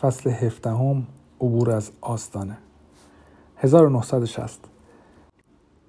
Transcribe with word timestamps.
فصل 0.00 0.30
هفدهم 0.30 1.06
عبور 1.40 1.70
از 1.70 1.90
آستانه. 2.00 2.58
1960 3.56 4.60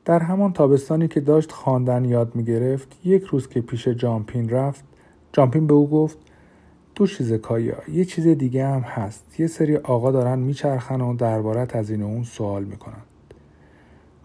در 0.05 0.19
همان 0.19 0.53
تابستانی 0.53 1.07
که 1.07 1.19
داشت 1.19 1.51
خواندن 1.51 2.05
یاد 2.05 2.35
می 2.35 2.43
گرفت 2.43 2.99
یک 3.05 3.23
روز 3.23 3.47
که 3.47 3.61
پیش 3.61 3.87
جامپین 3.87 4.49
رفت 4.49 4.85
جامپین 5.33 5.67
به 5.67 5.73
او 5.73 5.89
گفت 5.89 6.17
دو 6.95 7.07
چیز 7.07 7.33
کایا 7.33 7.77
یه 7.91 8.05
چیز 8.05 8.27
دیگه 8.27 8.67
هم 8.67 8.81
هست 8.81 9.39
یه 9.39 9.47
سری 9.47 9.77
آقا 9.77 10.11
دارن 10.11 10.39
میچرخن 10.39 11.01
و 11.01 11.15
دربارت 11.15 11.75
از 11.75 11.89
این 11.89 12.01
و 12.01 12.05
اون 12.05 12.23
سوال 12.23 12.63
می‌کنن. 12.63 13.03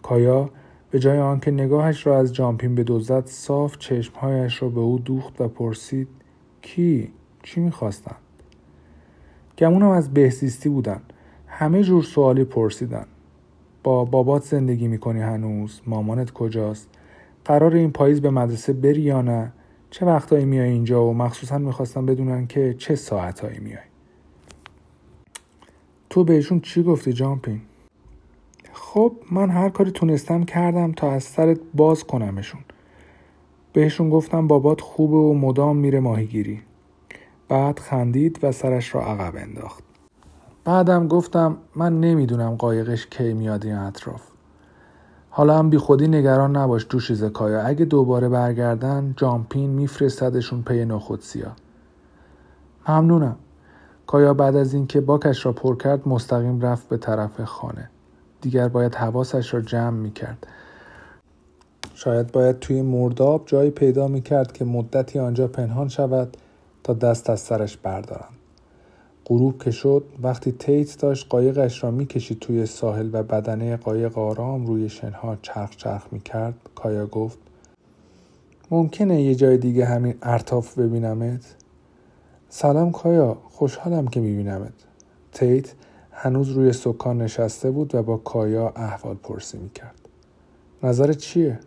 کایا 0.03 0.49
به 0.91 0.99
جای 0.99 1.19
آنکه 1.19 1.51
نگاهش 1.51 2.07
را 2.07 2.17
از 2.17 2.33
جامپین 2.33 2.75
به 2.75 2.83
دوزد 2.83 3.25
صاف 3.25 3.77
چشمهایش 3.77 4.61
را 4.61 4.69
به 4.69 4.79
او 4.79 4.99
دوخت 4.99 5.41
و 5.41 5.47
پرسید 5.47 6.07
کی؟ 6.61 7.13
چی 7.43 7.61
می‌خواستند 7.61 8.22
گمونم 9.63 9.89
از 9.89 10.13
بهزیستی 10.13 10.69
بودن. 10.69 11.01
همه 11.47 11.83
جور 11.83 12.03
سوالی 12.03 12.43
پرسیدن. 12.43 13.05
با 13.83 14.05
بابات 14.05 14.43
زندگی 14.43 14.87
می‌کنی 14.87 15.21
هنوز؟ 15.21 15.81
مامانت 15.87 16.31
کجاست؟ 16.31 16.89
قرار 17.45 17.73
این 17.73 17.91
پاییز 17.91 18.21
به 18.21 18.29
مدرسه 18.29 18.73
بری 18.73 19.01
یا 19.01 19.21
نه؟ 19.21 19.51
چه 19.89 20.05
وقتایی 20.05 20.45
میای 20.45 20.69
اینجا 20.69 21.05
و 21.05 21.13
مخصوصا 21.13 21.57
می‌خواستم 21.57 22.05
بدونن 22.05 22.47
که 22.47 22.75
چه 22.77 22.95
ساعتهایی 22.95 23.59
میای؟ 23.59 23.83
تو 26.09 26.23
بهشون 26.23 26.59
چی 26.59 26.83
گفتی 26.83 27.13
جامپین 27.13 27.61
خب 28.73 29.13
من 29.31 29.49
هر 29.49 29.69
کاری 29.69 29.91
تونستم 29.91 30.43
کردم 30.43 30.91
تا 30.91 31.11
از 31.11 31.23
سرت 31.23 31.59
باز 31.73 32.03
کنمشون. 32.03 32.61
بهشون 33.73 34.09
گفتم 34.09 34.47
بابات 34.47 34.81
خوبه 34.81 35.17
و 35.17 35.33
مدام 35.33 35.77
میره 35.77 35.99
ماهیگیری. 35.99 36.61
بعد 37.53 37.79
خندید 37.79 38.39
و 38.43 38.51
سرش 38.51 38.95
را 38.95 39.01
عقب 39.01 39.33
انداخت. 39.35 39.83
بعدم 40.65 41.07
گفتم 41.07 41.57
من 41.75 41.99
نمی‌دونم 41.99 42.55
قایقش 42.55 43.05
کی 43.05 43.33
میاد 43.33 43.65
این 43.65 43.75
اطراف. 43.75 44.21
حالا 45.29 45.59
هم 45.59 45.69
بی 45.69 45.77
خودی 45.77 46.07
نگران 46.07 46.57
نباش 46.57 46.87
دوشی 46.89 47.15
زکایا 47.15 47.61
اگه 47.61 47.85
دوباره 47.85 48.29
برگردن 48.29 49.13
جامپین 49.17 49.69
میفرستدشون 49.69 50.63
پی 50.63 50.85
نخود 50.85 51.21
سیا 51.21 51.51
ممنونم. 52.87 53.35
کایا 54.07 54.33
بعد 54.33 54.55
از 54.55 54.73
اینکه 54.73 55.01
باکش 55.01 55.45
را 55.45 55.51
پر 55.51 55.77
کرد 55.77 56.07
مستقیم 56.07 56.61
رفت 56.61 56.89
به 56.89 56.97
طرف 56.97 57.41
خانه. 57.41 57.89
دیگر 58.41 58.67
باید 58.67 58.95
حواسش 58.95 59.53
را 59.53 59.61
جمع 59.61 59.97
می‌کرد. 59.97 60.47
شاید 61.93 62.31
باید 62.31 62.59
توی 62.59 62.81
مرداب 62.81 63.43
جایی 63.45 63.69
پیدا 63.71 64.07
می‌کرد 64.07 64.51
که 64.53 64.65
مدتی 64.65 65.19
آنجا 65.19 65.47
پنهان 65.47 65.87
شود 65.87 66.37
تا 66.83 66.93
دست 66.93 67.29
از 67.29 67.39
سرش 67.39 67.77
بردارند. 67.77 68.33
غروب 69.25 69.63
که 69.63 69.71
شد 69.71 70.03
وقتی 70.21 70.51
تیت 70.51 70.99
داشت 70.99 71.27
قایقش 71.29 71.83
را 71.83 71.91
می‌کشید 71.91 72.39
توی 72.39 72.65
ساحل 72.65 73.09
و 73.13 73.23
بدنه 73.23 73.77
قایق 73.77 74.17
آرام 74.17 74.65
روی 74.65 74.89
شنها 74.89 75.37
چرخ 75.41 75.75
چرخ 75.75 76.07
می‌کرد. 76.11 76.53
کایا 76.75 77.07
گفت 77.07 77.37
ممکنه 78.71 79.21
یه 79.21 79.35
جای 79.35 79.57
دیگه 79.57 79.85
همین 79.85 80.15
ارتاف 80.21 80.79
ببینمت؟ 80.79 81.55
سلام 82.49 82.91
کایا 82.91 83.37
خوشحالم 83.49 84.07
که 84.07 84.19
میبینمت. 84.19 84.73
تیت 85.31 85.73
هنوز 86.11 86.49
روی 86.49 86.73
سکان 86.73 87.21
نشسته 87.21 87.71
بود 87.71 87.95
و 87.95 88.03
با 88.03 88.17
کایا 88.17 88.73
احوال 88.75 89.15
پرسی 89.15 89.57
می‌کرد. 89.57 90.09
نظر 90.83 91.13
چیه؟ 91.13 91.59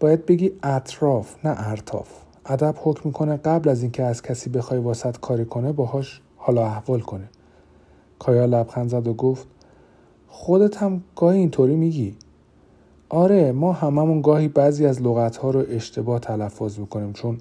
باید 0.00 0.26
بگی 0.26 0.52
اطراف 0.62 1.44
نه 1.44 1.54
ارتاف. 1.70 2.25
ادب 2.48 2.74
حکم 2.78 3.00
می‌کنه 3.04 3.36
قبل 3.36 3.68
از 3.68 3.82
اینکه 3.82 4.02
از 4.02 4.22
کسی 4.22 4.50
بخوای 4.50 4.80
واسط 4.80 5.16
کاری 5.16 5.44
کنه 5.44 5.72
باهاش 5.72 6.20
حالا 6.36 6.66
احوال 6.66 7.00
کنه. 7.00 7.28
کایا 8.18 8.44
لبخند 8.44 8.88
زد 8.90 9.06
و 9.06 9.14
گفت 9.14 9.46
خودت 10.28 10.76
هم 10.76 11.02
گاهی 11.16 11.38
اینطوری 11.38 11.76
میگی. 11.76 12.16
آره 13.08 13.52
ما 13.52 13.72
هممون 13.72 14.20
گاهی 14.20 14.48
بعضی 14.48 14.86
از 14.86 15.02
لغتها 15.02 15.50
رو 15.50 15.64
اشتباه 15.70 16.18
تلفظ 16.18 16.78
می‌کنیم 16.78 17.12
چون 17.12 17.38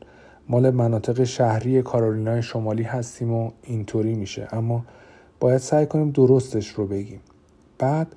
مال 0.49 0.69
مناطق 0.69 1.23
شهری 1.23 1.81
کارولینای 1.81 2.41
شمالی 2.41 2.83
هستیم 2.83 3.33
و 3.33 3.51
اینطوری 3.63 4.15
میشه. 4.15 4.47
اما 4.51 4.85
باید 5.39 5.57
سعی 5.57 5.85
کنیم 5.85 6.11
درستش 6.11 6.69
رو 6.69 6.87
بگیم. 6.87 7.19
بعد 7.79 8.07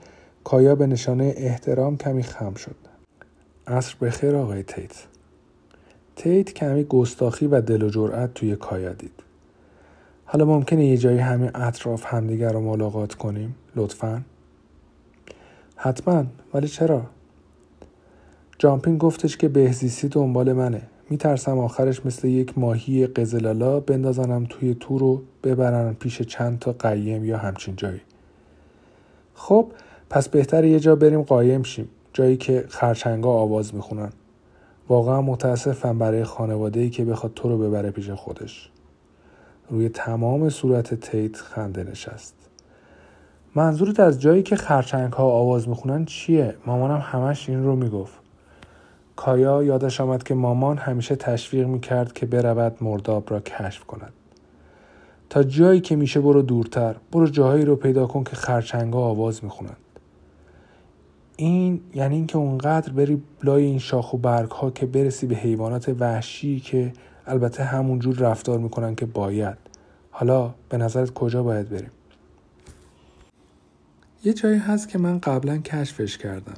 کایا 0.45 0.75
به 0.75 0.87
نشانه 0.87 1.35
احترام 1.37 1.97
کمی 1.97 2.23
خم 2.23 2.55
شد. 2.55 2.77
عصر 3.67 3.95
بخیر 4.01 4.37
آقای 4.37 4.63
تیت. 4.63 5.08
تیت 6.19 6.53
کمی 6.53 6.85
گستاخی 6.85 7.47
و 7.47 7.61
دل 7.61 7.83
و 7.83 7.89
جرأت 7.89 8.35
توی 8.35 8.57
کایا 8.57 8.93
دید. 8.93 9.23
حالا 10.25 10.45
ممکنه 10.45 10.87
یه 10.87 10.97
جایی 10.97 11.19
همین 11.19 11.51
اطراف 11.55 12.05
همدیگر 12.07 12.53
رو 12.53 12.61
ملاقات 12.61 13.15
کنیم؟ 13.15 13.55
لطفا؟ 13.77 14.23
حتما 15.77 16.25
ولی 16.55 16.69
چرا؟ 16.69 17.03
جامپین 18.59 18.99
گفتش 18.99 19.37
که 19.37 19.49
بهزیستی 19.49 20.09
دنبال 20.09 20.53
منه. 20.53 20.83
میترسم 21.11 21.59
آخرش 21.59 22.07
مثل 22.07 22.29
یک 22.29 22.59
ماهی 22.59 23.07
قزلالا 23.07 23.81
بندازنم 23.81 24.47
توی 24.49 24.77
تو 24.81 24.99
رو 24.99 25.23
ببرن 25.45 25.95
پیش 25.95 26.23
چند 26.23 26.59
تا 26.59 26.73
قیم 26.73 27.25
یا 27.25 27.39
همچین 27.39 27.77
جایی. 27.77 28.01
خب 29.35 29.73
پس 30.11 30.29
بهتر 30.29 30.65
یه 30.65 30.81
جا 30.81 30.97
بریم 30.97 31.23
قایم 31.23 31.63
شیم. 31.63 31.89
جایی 32.13 32.37
که 32.37 32.65
خرچنگا 32.69 33.31
آواز 33.31 33.75
می‌خونن. 33.75 34.13
واقعا 34.89 35.23
متاسفم 35.23 35.99
برای 35.99 36.25
خانواده 36.25 36.81
ای 36.81 36.91
که 36.91 37.05
بخواد 37.05 37.33
تو 37.35 37.49
رو 37.49 37.59
ببره 37.59 37.91
پیش 37.91 38.11
خودش. 38.11 38.71
روی 39.71 39.89
تمام 39.89 40.49
صورت 40.49 40.95
تیت 40.95 41.37
خنده 41.37 41.85
نشست. 41.85 42.35
منظورت 43.55 44.01
از 44.01 44.21
جایی 44.21 44.43
که 44.43 44.57
خرچنگ 44.57 45.13
ها 45.13 45.25
آواز 45.25 45.69
می‌خونن 45.69 46.05
چیه؟ 46.05 46.55
مامانم 46.67 47.01
همش 47.05 47.49
این 47.49 47.65
رو 47.65 47.77
می‌گفت. 47.77 48.19
کایا 49.17 49.63
یادش 49.63 50.01
آمد 50.01 50.23
که 50.23 50.35
مامان 50.35 50.77
همیشه 50.77 51.17
تشویق 51.17 51.67
می‌کرد 51.67 52.13
که 52.13 52.27
برود 52.27 52.77
مرداب 52.81 53.31
را 53.31 53.41
کشف 53.41 53.85
کند. 53.85 54.13
تا 55.31 55.43
جایی 55.43 55.81
که 55.81 55.97
میشه 55.97 56.21
برو 56.21 56.43
دورتر 56.43 56.97
برو 57.13 57.27
جاهایی 57.27 57.65
رو 57.65 57.77
پیدا 57.77 58.07
کن 58.07 58.25
که 58.25 58.37
خرچنگا 58.37 58.99
آواز 58.99 59.45
می‌خونند 59.45 59.77
این 61.41 61.81
یعنی 61.95 62.15
اینکه 62.15 62.39
اونقدر 62.39 62.93
بری 62.93 63.23
لای 63.43 63.65
این 63.65 63.79
شاخ 63.79 64.15
و 64.15 64.19
برگ 64.19 64.51
ها 64.51 64.71
که 64.71 64.87
برسی 64.87 65.27
به 65.27 65.35
حیوانات 65.35 65.89
وحشی 65.89 66.61
که 66.61 66.93
البته 67.27 67.65
همونجور 67.65 68.17
رفتار 68.17 68.59
می‌کنن 68.59 68.95
که 68.95 69.07
باید. 69.07 69.57
حالا 70.11 70.55
به 70.69 70.77
نظرت 70.77 71.11
کجا 71.11 71.43
باید 71.43 71.69
بریم؟ 71.69 71.91
یه 74.25 74.33
جایی 74.33 74.59
هست 74.59 74.89
که 74.89 74.99
من 74.99 75.19
قبلا 75.19 75.59
کشفش 75.59 76.19
کردم. 76.19 76.57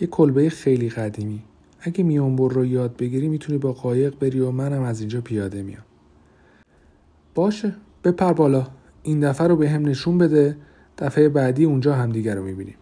یه 0.00 0.06
کلبه 0.06 0.50
خیلی 0.50 0.88
قدیمی. 0.88 1.42
اگه 1.80 2.04
میانبر 2.04 2.48
رو 2.48 2.64
یاد 2.64 2.96
بگیری 2.96 3.28
می‌تونی 3.28 3.58
با 3.58 3.72
قایق 3.72 4.18
بری 4.18 4.40
و 4.40 4.50
منم 4.50 4.82
از 4.82 5.00
اینجا 5.00 5.20
پیاده 5.20 5.62
میام. 5.62 5.84
باشه 7.34 7.74
بپر 8.04 8.32
بالا. 8.32 8.66
این 9.02 9.20
دفعه 9.20 9.46
رو 9.46 9.56
به 9.56 9.70
هم 9.70 9.86
نشون 9.86 10.18
بده. 10.18 10.56
دفعه 10.98 11.28
بعدی 11.28 11.64
اونجا 11.64 11.94
همدیگه 11.94 12.34
رو 12.34 12.44
می‌بینیم. 12.44 12.74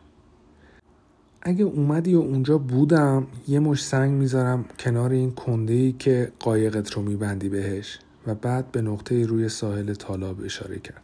اگه 1.45 1.65
اومدی 1.65 2.15
و 2.15 2.19
اونجا 2.19 2.59
بودم 2.59 3.27
یه 3.49 3.61
مش 3.61 3.85
سنگ 3.85 4.13
می‌ذارم 4.13 4.65
کنار 4.79 5.11
این 5.11 5.31
کنده 5.31 5.73
ای 5.73 5.93
که 5.93 6.33
قایقت 6.41 6.93
رو 6.93 7.03
میبندی 7.03 7.49
بهش 7.49 7.99
و 8.27 8.35
بعد 8.35 8.73
به 8.73 8.83
نقطه 8.83 9.27
روی 9.27 9.49
ساحل 9.49 9.95
تالاب 9.95 10.45
اشاره 10.45 10.79
کرد. 10.79 11.03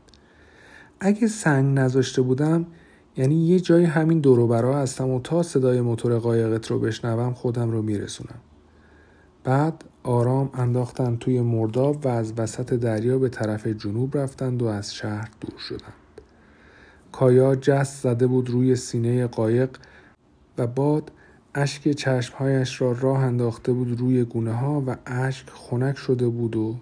اگه 1.00 1.26
سنگ 1.26 1.78
نذاشته 1.78 2.22
بودم 2.22 2.66
یعنی 3.16 3.46
یه 3.46 3.60
جای 3.60 3.84
همین 3.84 4.20
دوروبرا 4.20 4.78
هستم 4.78 5.10
و 5.10 5.20
تا 5.20 5.42
صدای 5.42 5.80
موتور 5.80 6.18
قایقت 6.18 6.70
رو 6.70 6.78
بشنوم 6.78 7.34
خودم 7.34 7.70
رو 7.70 7.82
میرسونم. 7.82 8.38
بعد 9.44 9.84
آرام 10.02 10.50
انداختن 10.54 11.16
توی 11.16 11.40
مرداب 11.40 12.06
و 12.06 12.08
از 12.08 12.32
وسط 12.36 12.74
دریا 12.74 13.18
به 13.18 13.28
طرف 13.28 13.66
جنوب 13.66 14.18
رفتند 14.18 14.62
و 14.62 14.66
از 14.66 14.94
شهر 14.94 15.30
دور 15.40 15.58
شدند. 15.58 15.92
کایا 17.12 17.54
جست 17.54 18.02
زده 18.02 18.26
بود 18.26 18.50
روی 18.50 18.76
سینه 18.76 19.26
قایق 19.26 19.70
و 20.58 20.66
باد 20.66 21.12
اشک 21.54 21.90
چشمهایش 21.90 22.80
را 22.80 22.92
راه 22.92 23.18
انداخته 23.18 23.72
بود 23.72 24.00
روی 24.00 24.24
گونه 24.24 24.52
ها 24.52 24.84
و 24.86 24.96
اشک 25.06 25.46
خنک 25.50 25.96
شده 25.98 26.28
بود 26.28 26.56
و 26.56 26.76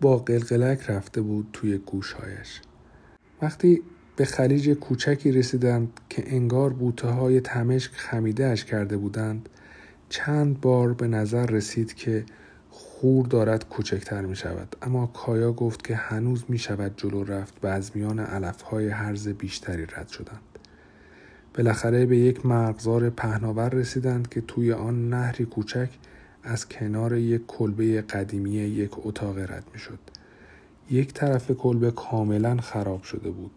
با 0.00 0.16
قلقلک 0.16 0.90
رفته 0.90 1.20
بود 1.20 1.46
توی 1.52 1.78
گوشهایش. 1.78 2.60
وقتی 3.42 3.82
به 4.16 4.24
خلیج 4.24 4.70
کوچکی 4.70 5.32
رسیدند 5.32 6.00
که 6.08 6.34
انگار 6.34 6.72
بوته 6.72 7.08
های 7.08 7.40
تمشک 7.40 7.92
خمیده 7.92 8.46
اش 8.46 8.64
کرده 8.64 8.96
بودند 8.96 9.48
چند 10.08 10.60
بار 10.60 10.94
به 10.94 11.08
نظر 11.08 11.46
رسید 11.46 11.94
که 11.94 12.24
خور 12.70 13.26
دارد 13.26 13.68
کوچکتر 13.68 14.20
می 14.20 14.36
شود 14.36 14.76
اما 14.82 15.06
کایا 15.06 15.52
گفت 15.52 15.84
که 15.84 15.96
هنوز 15.96 16.44
می 16.48 16.58
شود 16.58 16.92
جلو 16.96 17.24
رفت 17.24 17.54
و 17.62 17.66
از 17.66 17.90
میان 17.94 18.18
علف 18.18 18.62
های 18.62 18.88
حرز 18.88 19.28
بیشتری 19.28 19.86
رد 19.86 20.08
شدند. 20.08 20.53
بالاخره 21.54 22.06
به 22.06 22.16
یک 22.16 22.46
مرغزار 22.46 23.10
پهناور 23.10 23.68
رسیدند 23.68 24.28
که 24.28 24.40
توی 24.40 24.72
آن 24.72 25.08
نهری 25.10 25.44
کوچک 25.44 25.88
از 26.42 26.68
کنار 26.68 27.16
یک 27.16 27.46
کلبه 27.46 28.02
قدیمی 28.02 28.50
یک 28.50 28.90
اتاق 29.06 29.38
رد 29.38 29.64
می 29.72 29.78
شد. 29.78 29.98
یک 30.90 31.12
طرف 31.12 31.50
کلبه 31.50 31.90
کاملا 31.90 32.56
خراب 32.56 33.02
شده 33.02 33.30
بود. 33.30 33.50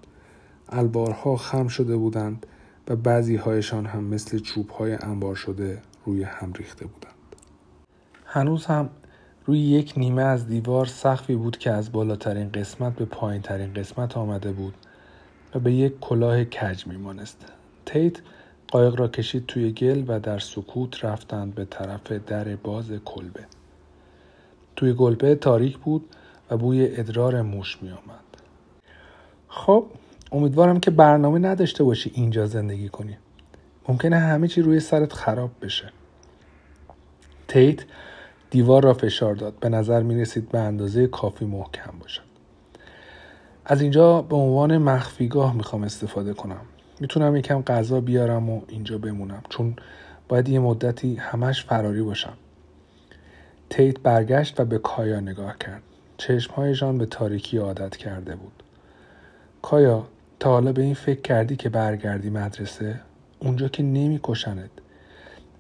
البارها 0.70 1.36
خم 1.36 1.68
شده 1.68 1.98
بودند 1.98 2.46
و 2.88 2.96
بعضی 2.96 3.36
هایشان 3.36 3.86
هم 3.86 4.04
مثل 4.04 4.40
چوب 4.40 4.70
های 4.70 4.94
انبار 4.94 5.36
شده 5.36 5.82
روی 6.06 6.24
هم 6.24 6.54
ریخته 6.54 6.86
بودند. 6.86 7.14
هنوز 8.26 8.66
هم 8.66 8.90
روی 9.46 9.60
یک 9.60 9.94
نیمه 9.98 10.22
از 10.22 10.48
دیوار 10.48 10.86
سخفی 10.86 11.36
بود 11.36 11.58
که 11.58 11.72
از 11.72 11.92
بالاترین 11.92 12.52
قسمت 12.52 12.96
به 12.96 13.06
پایین 13.06 13.42
ترین 13.42 13.74
قسمت 13.74 14.18
آمده 14.18 14.52
بود 14.52 14.74
و 15.56 15.60
به 15.60 15.74
یک 15.74 16.00
کلاه 16.00 16.44
کج 16.44 16.88
میمانست. 16.88 17.57
تیت 17.88 18.18
قایق 18.68 19.00
را 19.00 19.08
کشید 19.08 19.46
توی 19.46 19.72
گل 19.72 20.04
و 20.08 20.20
در 20.20 20.40
سکوت 20.40 21.06
رفتند 21.06 21.56
به 21.56 21.66
طرف 21.66 22.12
در 22.12 22.56
باز 22.56 22.92
کلبه. 23.06 23.46
توی 24.76 24.94
گلبه 24.94 25.36
تاریک 25.36 25.78
بود 25.78 26.06
و 26.50 26.58
بوی 26.58 26.96
ادرار 26.96 27.42
موش 27.42 27.78
می 27.82 27.90
آمد. 27.90 28.26
خب 29.48 29.86
امیدوارم 30.32 30.80
که 30.80 30.92
برنامه 30.92 31.40
نداشته 31.40 31.84
باشی 31.84 32.12
اینجا 32.14 32.46
زندگی 32.46 32.90
کنی. 32.90 33.18
ممکنه 33.88 34.20
همه 34.20 34.48
چی 34.48 34.62
روی 34.62 34.80
سرت 34.80 35.14
خراب 35.14 35.52
بشه. 35.62 35.92
تیت 37.48 37.86
دیوار 38.50 38.84
را 38.84 38.94
فشار 38.94 39.36
داد. 39.36 39.60
به 39.60 39.70
نظر 39.70 40.04
می 40.04 40.22
رسید 40.22 40.50
به 40.50 40.60
اندازه 40.60 41.08
کافی 41.08 41.46
محکم 41.46 41.94
باشد. 42.00 42.22
از 43.66 43.82
اینجا 43.82 44.22
به 44.22 44.36
عنوان 44.36 44.78
مخفیگاه 44.78 45.56
می‌خوام 45.56 45.84
استفاده 45.84 46.34
کنم. 46.34 46.62
می‌تونم 47.00 47.36
یکم 47.36 47.62
غذا 47.62 48.02
بیارم 48.02 48.50
و 48.50 48.62
اینجا 48.68 48.98
بمونم. 48.98 49.44
چون 49.50 49.76
باید 50.28 50.50
یه 50.50 50.60
مدتی 50.60 51.16
همش 51.16 51.66
فراری 51.66 52.02
باشم. 52.02 52.34
تیت 53.70 54.00
برگشت 54.00 54.60
و 54.60 54.66
به 54.66 54.78
کایا 54.78 55.20
نگاه 55.20 55.58
کرد. 55.58 55.82
چشمهایشان 56.18 56.98
به 56.98 57.06
تاریکی 57.06 57.58
عادت 57.58 57.98
کرده 57.98 58.36
بود. 58.36 58.64
کایا 59.62 60.08
تا 60.40 60.52
حالا 60.52 60.72
به 60.72 60.82
این 60.82 60.94
فکر 60.94 61.22
کردی 61.22 61.56
که 61.56 61.70
برگردی 61.70 62.30
مدرسه؟ 62.30 63.00
اونجا 63.40 63.68
که 63.68 63.84
نمیکشنت. 63.84 64.70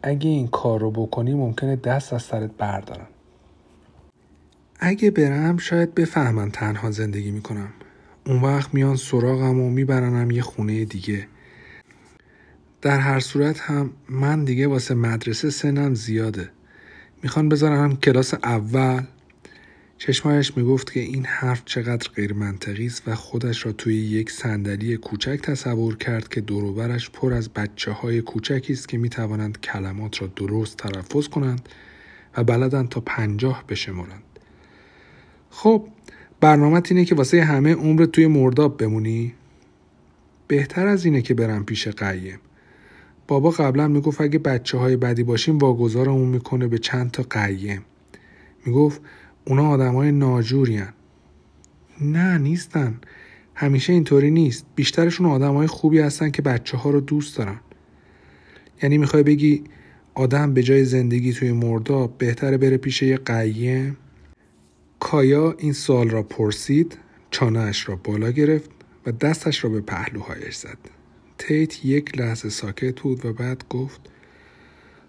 اگه 0.01 0.29
این 0.29 0.47
کار 0.47 0.79
رو 0.79 0.91
بکنی 0.91 1.33
ممکنه 1.33 1.75
دست 1.75 2.13
از 2.13 2.23
سرت 2.23 2.51
بردارن. 2.57 3.07
اگه 4.79 5.11
برم 5.11 5.57
شاید 5.57 5.95
بفهمن 5.95 6.51
تنها 6.51 6.91
زندگی 6.91 7.31
می‌کنم. 7.31 7.69
اون 8.27 8.41
وقت 8.41 8.73
میان 8.73 8.95
سراغم 8.95 9.59
و 9.59 9.69
میبرنم 9.69 10.31
یه 10.31 10.41
خونه 10.41 10.85
دیگه. 10.85 11.27
در 12.81 12.99
هر 12.99 13.19
صورت 13.19 13.59
هم 13.59 13.89
من 14.09 14.43
دیگه 14.43 14.67
واسه 14.67 14.95
مدرسه 14.95 15.49
سنم 15.49 15.93
زیاده. 15.93 16.49
می‌خوان 17.23 17.49
بذارم 17.49 17.97
کلاس 17.97 18.33
اول. 18.33 19.03
چشمایش 19.97 20.57
می‌گفت 20.57 20.93
که 20.93 20.99
این 20.99 21.25
حرف 21.25 21.61
چقدر 21.65 22.09
غیر 22.15 22.33
منطقی 22.33 22.85
است 22.85 23.07
و 23.07 23.15
خودش 23.15 23.65
را 23.65 23.71
توی 23.71 23.95
یک 23.95 24.31
صندلی 24.31 24.97
کوچک 24.97 25.39
تصور 25.43 25.97
کرد 25.97 26.27
که 26.27 26.41
دوروبرش 26.41 27.09
پر 27.09 27.33
از 27.33 27.49
بچه 27.49 27.91
های 27.91 28.21
کوچکی 28.21 28.73
است 28.73 28.87
که 28.87 28.97
می‌توانند 28.97 29.61
کلمات 29.61 30.21
را 30.21 30.27
درست 30.27 30.77
تلفظ 30.77 31.27
کنند 31.27 31.69
و 32.37 32.43
بلدند 32.43 32.89
تا 32.89 33.01
پنجاه 33.01 33.63
بشمرند. 33.69 34.23
خب 35.49 35.87
برنامه 36.41 36.81
اینه 36.89 37.05
که 37.05 37.15
واسه 37.15 37.43
همه 37.43 37.73
عمر 37.73 38.05
توی 38.05 38.27
مرداب 38.27 38.77
بمونی؟ 38.77 39.33
بهتر 40.47 40.87
از 40.87 41.05
اینه 41.05 41.21
که 41.21 41.33
برم 41.33 41.65
پیش 41.65 41.87
قیم. 41.87 42.39
بابا 43.27 43.49
قبلا 43.49 43.87
می‌گفت 43.87 44.21
اگه 44.21 44.39
بچه 44.39 44.77
های 44.77 44.97
بدی 44.97 45.23
باشیم 45.23 45.57
واگذارمون 45.57 46.27
می‌کنه 46.27 46.67
به 46.67 46.77
چند 46.77 47.11
تا 47.11 47.23
قیم. 47.29 47.81
می‌گفت 48.65 49.01
اونا 49.45 49.69
آدم 49.69 49.93
های 49.93 50.11
ناجورین. 50.11 50.85
نه 52.01 52.37
نیستن. 52.37 52.99
همیشه 53.55 53.93
اینطوری 53.93 54.31
نیست. 54.31 54.65
بیشترشون 54.75 55.27
آدم 55.27 55.53
های 55.53 55.67
خوبی 55.67 55.99
هستن 55.99 56.31
که 56.31 56.41
بچه 56.41 56.77
ها 56.77 56.89
رو 56.89 56.99
دوست 56.99 57.37
دارن. 57.37 57.59
یعنی 58.83 58.97
می‌خوای 58.97 59.23
بگی 59.23 59.63
آدم 60.13 60.53
به 60.53 60.63
جای 60.63 60.85
زندگی 60.85 61.33
توی 61.33 61.51
مرداب 61.51 62.17
بهتره 62.17 62.57
بره 62.57 62.77
پیش 62.77 63.01
یه 63.01 63.17
قیم؟ 63.17 63.97
کایا 64.99 65.55
این 65.57 65.73
سوال 65.73 66.09
را 66.09 66.23
پرسید 66.23 66.97
چانهاش 67.31 67.89
را 67.89 67.95
بالا 67.95 68.31
گرفت 68.31 68.69
و 69.05 69.11
دستش 69.11 69.63
را 69.63 69.69
به 69.69 69.81
پهلوهایش 69.81 70.55
زد. 70.55 70.77
تیت 71.37 71.85
یک 71.85 72.19
لحظه 72.19 72.49
ساکت 72.49 73.01
بود 73.01 73.25
و 73.25 73.33
بعد 73.33 73.63
گفت 73.69 74.01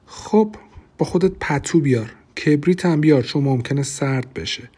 خب 0.06 0.56
با 0.98 1.06
خودت 1.06 1.32
پتو 1.40 1.80
بیار 1.80 2.12
کبریت 2.44 2.86
هم 2.86 3.00
بیار 3.00 3.22
چون 3.22 3.44
ممکنه 3.44 3.82
سرد 3.82 4.34
بشه. 4.34 4.70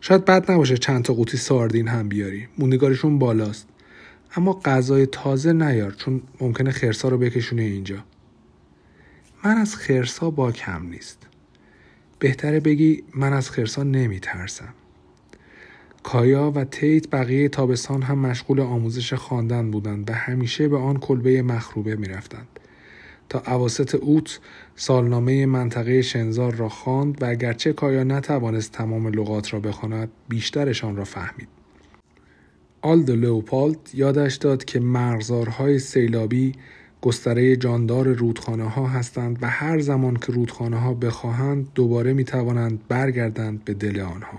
شاید 0.00 0.24
بد 0.24 0.50
نباشه 0.50 0.76
چند 0.76 1.02
تا 1.04 1.14
قوطی 1.14 1.36
ساردین 1.36 1.88
هم 1.88 2.08
بیاری. 2.08 2.48
موندگارشون 2.58 3.18
بالاست. 3.18 3.68
اما 4.36 4.60
غذای 4.64 5.06
تازه 5.06 5.52
نیار 5.52 5.92
چون 5.92 6.22
ممکنه 6.40 6.70
خرسا 6.70 7.08
رو 7.08 7.18
بکشونه 7.18 7.62
اینجا. 7.62 8.04
من 9.44 9.56
از 9.56 9.76
خرسا 9.76 10.30
با 10.30 10.52
کم 10.52 10.86
نیست. 10.86 11.26
بهتره 12.24 12.60
بگی 12.60 13.02
من 13.14 13.32
از 13.32 13.50
خرسا 13.50 13.82
نمی 13.82 14.20
ترسم. 14.20 14.74
کایا 16.02 16.52
و 16.54 16.64
تیت 16.64 17.10
بقیه 17.10 17.48
تابستان 17.48 18.02
هم 18.02 18.18
مشغول 18.18 18.60
آموزش 18.60 19.14
خواندن 19.14 19.70
بودند 19.70 20.10
و 20.10 20.12
همیشه 20.12 20.68
به 20.68 20.76
آن 20.76 20.96
کلبه 20.96 21.42
مخروبه 21.42 21.96
می 21.96 22.06
رفتند. 22.06 22.48
تا 23.28 23.38
عواست 23.38 23.94
اوت 23.94 24.40
سالنامه 24.76 25.46
منطقه 25.46 26.02
شنزار 26.02 26.54
را 26.54 26.68
خواند 26.68 27.22
و 27.22 27.26
اگرچه 27.26 27.72
کایا 27.72 28.04
نتوانست 28.04 28.72
تمام 28.72 29.08
لغات 29.08 29.54
را 29.54 29.60
بخواند 29.60 30.10
بیشترشان 30.28 30.96
را 30.96 31.04
فهمید. 31.04 31.48
آلد 32.82 33.10
لوپالد 33.10 33.90
یادش 33.94 34.34
داد 34.34 34.64
که 34.64 34.80
مرغزارهای 34.80 35.78
سیلابی 35.78 36.52
گستره 37.04 37.56
جاندار 37.56 38.08
رودخانه 38.08 38.68
ها 38.68 38.86
هستند 38.86 39.38
و 39.42 39.46
هر 39.46 39.80
زمان 39.80 40.16
که 40.16 40.32
رودخانه 40.32 40.76
ها 40.76 40.94
بخواهند 40.94 41.68
دوباره 41.74 42.12
می 42.12 42.24
توانند 42.24 42.88
برگردند 42.88 43.64
به 43.64 43.74
دل 43.74 44.00
آنها. 44.00 44.38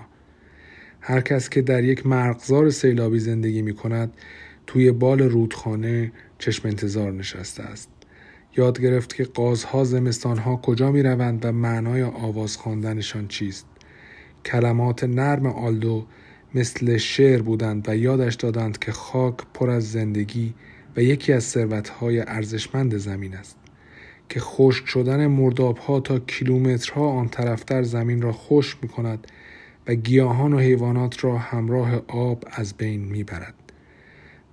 هر 1.00 1.20
کس 1.20 1.48
که 1.48 1.62
در 1.62 1.84
یک 1.84 2.06
مرغزار 2.06 2.70
سیلابی 2.70 3.18
زندگی 3.18 3.62
می 3.62 3.74
کند 3.74 4.12
توی 4.66 4.92
بال 4.92 5.22
رودخانه 5.22 6.12
چشم 6.38 6.68
انتظار 6.68 7.12
نشسته 7.12 7.62
است. 7.62 7.88
یاد 8.56 8.80
گرفت 8.80 9.14
که 9.14 9.24
قازها 9.24 9.84
زمستانها 9.84 10.56
کجا 10.56 10.92
می 10.92 11.02
روند 11.02 11.44
و 11.44 11.52
معنای 11.52 12.02
آواز 12.02 12.56
خواندنشان 12.56 13.28
چیست. 13.28 13.66
کلمات 14.44 15.04
نرم 15.04 15.46
آلدو 15.46 16.06
مثل 16.54 16.96
شعر 16.96 17.42
بودند 17.42 17.88
و 17.88 17.96
یادش 17.96 18.34
دادند 18.34 18.78
که 18.78 18.92
خاک 18.92 19.36
پر 19.54 19.70
از 19.70 19.92
زندگی 19.92 20.54
و 20.96 21.02
یکی 21.02 21.32
از 21.32 21.44
ثروتهای 21.44 22.20
ارزشمند 22.20 22.96
زمین 22.96 23.34
است 23.34 23.56
که 24.28 24.40
خشک 24.40 24.86
شدن 24.86 25.26
مردابها 25.26 26.00
تا 26.00 26.18
کیلومترها 26.18 27.08
آن 27.08 27.28
طرفتر 27.28 27.82
زمین 27.82 28.22
را 28.22 28.32
خشک 28.32 28.78
می 28.82 28.88
کند 28.88 29.26
و 29.86 29.94
گیاهان 29.94 30.52
و 30.52 30.58
حیوانات 30.58 31.24
را 31.24 31.38
همراه 31.38 32.02
آب 32.08 32.44
از 32.52 32.74
بین 32.74 33.00
می 33.00 33.24
برد. 33.24 33.54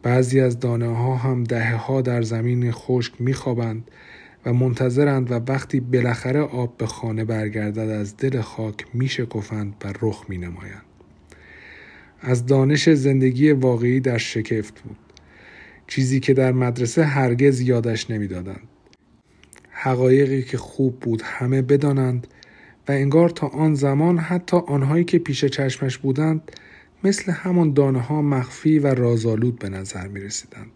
بعضی 0.04 0.40
از 0.40 0.60
دانه 0.60 0.96
ها 0.96 1.16
هم 1.16 1.44
دهه 1.44 1.76
ها 1.76 2.02
در 2.02 2.22
زمین 2.22 2.72
خشک 2.72 3.14
می 3.20 3.34
خوابند 3.34 3.92
و 4.46 4.54
منتظرند 4.54 5.32
و 5.32 5.40
وقتی 5.48 5.80
بالاخره 5.80 6.40
آب 6.40 6.78
به 6.78 6.86
خانه 6.86 7.26
برگردد 7.26 7.80
از 7.90 8.18
دل 8.18 8.42
خاک 8.42 8.86
می 8.94 9.08
شکفند 9.08 9.76
و 9.86 9.94
رخ 10.02 10.26
می 10.30 10.38
نمایند. 10.38 10.86
از 12.22 12.46
دانش 12.46 12.90
زندگی 12.90 13.52
واقعی 13.52 14.00
در 14.00 14.18
شکفت 14.18 14.82
بود. 14.82 15.03
چیزی 15.88 16.20
که 16.20 16.34
در 16.34 16.52
مدرسه 16.52 17.04
هرگز 17.04 17.62
یادش 17.62 18.10
نمی‌دادند. 18.10 18.68
حقایقی 19.70 20.44
که 20.44 20.58
خوب 20.58 21.00
بود 21.00 21.22
همه 21.26 21.62
بدانند 21.62 22.28
و 22.88 22.92
انگار 22.92 23.30
تا 23.30 23.48
آن 23.48 23.76
زمان 23.76 24.18
حتی 24.18 24.58
آنهایی 24.58 25.04
که 25.04 25.20
پیش 25.20 25.46
چشمش 25.46 25.98
بودند 25.98 26.52
مثل 27.04 27.32
همان 27.32 27.74
دانه 27.74 28.02
ها 28.02 28.22
مخفی 28.22 28.80
و 28.80 28.88
رازآلود 28.88 29.60
به 29.60 29.70
نظر 29.70 30.08
می 30.08 30.20
رسیدند. 30.20 30.72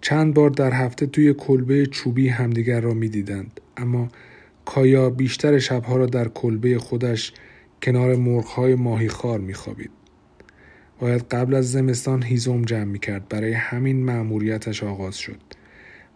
چند 0.00 0.34
بار 0.34 0.50
در 0.50 0.72
هفته 0.72 1.06
توی 1.06 1.34
کلبه 1.34 1.86
چوبی 1.86 2.28
همدیگر 2.28 2.80
را 2.80 2.94
می 2.94 3.08
دیدند. 3.08 3.60
اما 3.76 4.08
کایا 4.64 5.10
بیشتر 5.10 5.58
شبها 5.58 5.96
را 5.96 6.06
در 6.06 6.28
کلبه 6.28 6.78
خودش 6.78 7.32
کنار 7.82 8.16
مرغهای 8.16 8.74
ماهیخوار 8.74 9.40
می 9.40 9.54
خوابید. 9.54 9.90
باید 10.98 11.22
قبل 11.22 11.54
از 11.54 11.72
زمستان 11.72 12.22
هیزم 12.22 12.62
جمع 12.62 12.84
می 12.84 12.98
کرد 12.98 13.28
برای 13.28 13.52
همین 13.52 14.04
مأموریتش 14.04 14.82
آغاز 14.82 15.18
شد. 15.18 15.40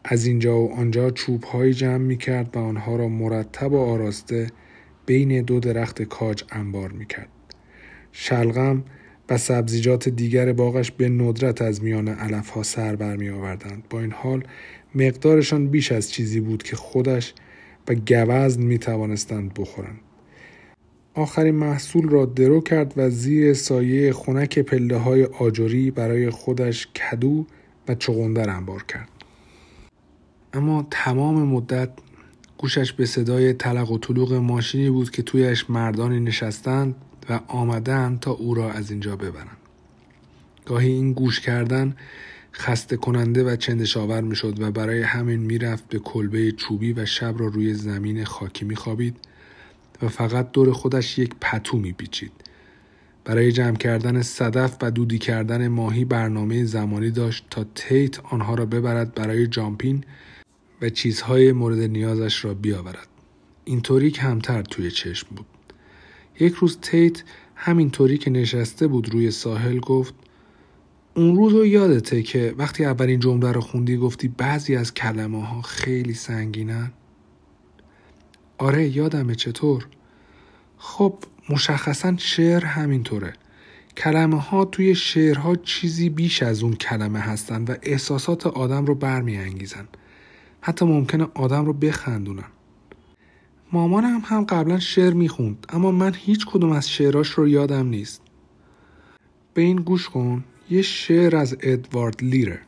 از 0.05 0.27
اینجا 0.27 0.59
و 0.59 0.73
آنجا 0.73 1.11
چوب 1.11 1.45
های 1.45 1.75
جمع 1.75 1.97
می 1.97 2.17
کرد 2.17 2.57
و 2.57 2.59
آنها 2.59 2.97
را 2.97 3.09
مرتب 3.09 3.73
و 3.73 3.79
آراسته 3.79 4.47
بین 5.07 5.43
دو 5.43 5.61
درخت 5.61 6.03
کاج 6.03 6.45
انبار 6.51 6.93
می 6.93 7.07
کرد 7.07 7.29
شلغم 8.13 8.85
و 9.29 9.39
سبزیجات 9.39 10.09
دیگر 10.09 10.53
باغش 10.53 10.91
به 10.91 11.09
ندرت 11.09 11.63
از 11.63 11.83
میان 11.85 12.09
علف 12.09 12.49
ها 12.49 12.63
سر 12.63 12.97
برمی 12.97 13.29
آوردند 13.29 13.83
با 13.91 14.01
این 14.01 14.13
حال 14.13 14.45
مقدارشان 14.95 15.67
بیش 15.67 15.93
از 15.93 16.11
چیزی 16.11 16.41
بود 16.41 16.63
که 16.63 16.77
خودش 16.77 17.35
و 17.89 17.95
گوزن 17.95 18.63
می 18.63 18.79
توانستند 18.79 19.55
بخورند. 19.55 20.01
آخرین 21.15 21.55
محصول 21.55 22.09
را 22.09 22.27
درو 22.27 22.61
کرد 22.61 22.93
و 22.97 23.11
زیر 23.11 23.55
سایه 23.55 24.13
خونک 24.13 24.59
پله 24.59 24.97
های 24.97 25.25
آجوری 25.25 25.91
برای 25.91 26.31
خودش 26.31 26.87
کدو 26.87 27.47
و 27.89 27.95
چغندر 27.95 28.51
انبار 28.51 28.83
کرد. 28.83 29.09
اما 30.53 30.87
تمام 30.91 31.43
مدت 31.43 31.91
گوشش 32.59 32.93
به 32.93 33.07
صدای 33.07 33.53
تلق 33.53 33.91
و 33.91 33.99
طلوق 33.99 34.33
ماشینی 34.33 34.91
بود 34.91 35.11
که 35.11 35.23
تویش 35.23 35.71
مردانی 35.71 36.21
نشستند 36.21 36.95
و 37.31 37.41
آمدند 37.49 38.21
تا 38.21 38.31
او 38.31 38.55
را 38.55 38.73
از 38.73 38.91
اینجا 38.91 39.17
ببرند. 39.17 39.57
گاهی 40.67 40.93
این 40.93 41.13
گوش 41.13 41.41
کردن 41.41 41.97
خسته 42.53 42.97
کننده 42.97 43.45
و 43.45 43.57
چندشاور 43.57 44.21
می 44.21 44.37
شد 44.37 44.63
و 44.63 44.71
برای 44.71 45.03
همین 45.03 45.41
می‌رفت 45.41 45.89
به 45.89 45.99
کلبه 45.99 46.53
چوبی 46.53 46.93
و 46.93 47.07
شب 47.07 47.35
را 47.39 47.47
روی 47.47 47.75
زمین 47.75 48.25
خاکی 48.25 48.65
می 48.65 48.77
خوابید 48.77 49.17
و 50.03 50.09
فقط 50.09 50.53
دور 50.53 50.73
خودش 50.73 51.19
یک 51.19 51.31
پتو 51.41 51.79
می 51.79 51.93
پیچید. 51.93 52.33
برای 53.25 53.53
جمع 53.53 53.77
کردن 53.77 54.23
صدف 54.23 54.77
و 54.83 54.91
دودی 54.91 55.19
کردن 55.19 55.69
ماهی 55.69 56.05
برنامه 56.05 56.65
زمانی 56.65 57.11
داشت 57.11 57.47
تا 57.51 57.65
تیت 57.75 58.21
آنها 58.25 58.55
را 58.55 58.67
ببرد 58.67 59.15
برای 59.15 59.47
جامپین 59.47 60.05
و 60.83 60.89
چیزهای 60.89 61.53
مورد 61.53 61.79
نیازش 61.79 62.45
را 62.45 62.55
بیاورد. 62.55 63.09
اینطوری 63.65 64.11
کمتر 64.11 64.63
توی 64.63 64.91
چشم 64.91 65.29
بود. 65.37 65.47
یک 66.41 66.55
روز 66.55 66.79
تیت 66.83 67.23
همینطوری 67.55 68.19
که 68.19 68.31
نشسته 68.31 68.87
بود 68.87 69.09
روی 69.15 69.31
ساحل 69.31 69.81
گفت 69.81 70.15
اون 71.17 71.37
روز 71.37 71.53
رو 71.53 71.67
یادته 71.67 72.23
که 72.23 72.55
وقتی 72.59 72.85
اولین 72.85 73.21
جمله 73.21 73.53
رو 73.53 73.61
خوندی 73.61 73.97
گفتی 73.97 74.29
بعضی 74.29 74.77
از 74.77 74.95
کلمه 74.95 75.47
ها 75.47 75.63
خیلی 75.63 76.15
سنگینن؟ 76.15 76.93
آره 78.61 78.97
یادمه 78.97 79.35
چطور؟ 79.35 79.87
خب 80.79 81.15
مشخصا 81.49 82.17
شعر 82.17 82.65
همینطوره. 82.65 83.33
کلمه 83.97 84.41
ها 84.41 84.65
توی 84.65 84.95
شعرها 84.95 85.57
چیزی 85.57 86.11
بیش 86.11 86.43
از 86.43 86.63
اون 86.63 86.75
کلمه 86.75 87.19
هستند 87.19 87.71
و 87.71 87.75
احساسات 87.83 88.47
آدم 88.47 88.87
رو 88.87 88.95
برمیانگیزن. 88.95 89.89
حتی 90.61 90.85
ممکنه 90.85 91.29
آدم 91.35 91.65
رو 91.65 91.73
بخندونن. 91.73 92.45
مامانم 93.73 94.23
هم 94.25 94.45
قبلا 94.45 94.79
شعر 94.79 95.13
می‌خوند 95.13 95.67
اما 95.69 95.91
من 95.91 96.15
هیچ 96.15 96.47
کدوم 96.47 96.73
از 96.73 96.91
شعراش 96.91 97.29
رو 97.29 97.49
یادم 97.49 97.87
نیست. 97.87 98.23
به 99.55 99.63
این 99.63 99.77
گوش 99.77 100.09
کن 100.09 100.45
یه 100.71 100.83
شعر 100.83 101.37
از 101.37 101.57
ادوارد 101.61 102.23
لیره. 102.23 102.61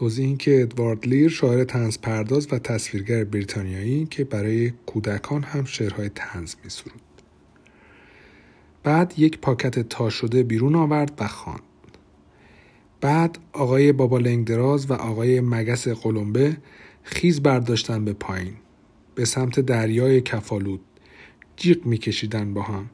توضیح 0.00 0.26
این 0.26 0.36
که 0.36 0.62
ادوارد 0.62 1.06
لیر 1.06 1.28
شاعر 1.28 1.64
تنز 1.64 1.98
پرداز 1.98 2.48
و 2.52 2.58
تصویرگر 2.58 3.24
بریتانیایی 3.24 4.06
که 4.06 4.24
برای 4.24 4.72
کودکان 4.86 5.42
هم 5.42 5.64
شعرهای 5.64 6.08
تنز 6.08 6.54
می 6.64 6.70
سرود. 6.70 7.00
بعد 8.82 9.14
یک 9.16 9.38
پاکت 9.38 9.78
تا 9.78 10.10
شده 10.10 10.42
بیرون 10.42 10.74
آورد 10.74 11.12
و 11.18 11.28
خواند. 11.28 11.60
بعد 13.00 13.38
آقای 13.52 13.92
بابا 13.92 14.18
لنگدراز 14.18 14.90
و 14.90 14.94
آقای 14.94 15.40
مگس 15.40 15.88
قلمبه 15.88 16.56
خیز 17.02 17.42
برداشتن 17.42 18.04
به 18.04 18.12
پایین 18.12 18.54
به 19.14 19.24
سمت 19.24 19.60
دریای 19.60 20.20
کفالود 20.20 20.80
جیغ 21.56 21.86
میکشیدن 21.86 22.54
با 22.54 22.62
هم 22.62 22.90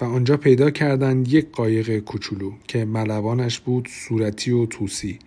و 0.00 0.04
آنجا 0.04 0.36
پیدا 0.36 0.70
کردند 0.70 1.28
یک 1.28 1.50
قایق 1.52 1.98
کوچولو 1.98 2.52
که 2.68 2.84
ملوانش 2.84 3.60
بود 3.60 3.88
صورتی 3.88 4.50
و 4.50 4.66
توسی 4.66 5.18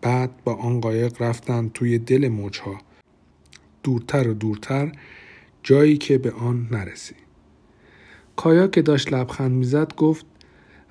بعد 0.00 0.44
با 0.44 0.54
آن 0.54 0.80
قایق 0.80 1.22
رفتند 1.22 1.72
توی 1.72 1.98
دل 1.98 2.28
موجها. 2.28 2.78
دورتر 3.82 4.28
و 4.28 4.34
دورتر 4.34 4.92
جایی 5.62 5.96
که 5.96 6.18
به 6.18 6.30
آن 6.30 6.68
نرسی. 6.70 7.14
کایا 8.36 8.66
که 8.66 8.82
داشت 8.82 9.12
لبخند 9.12 9.52
می‌زد 9.52 9.94
گفت 9.94 10.26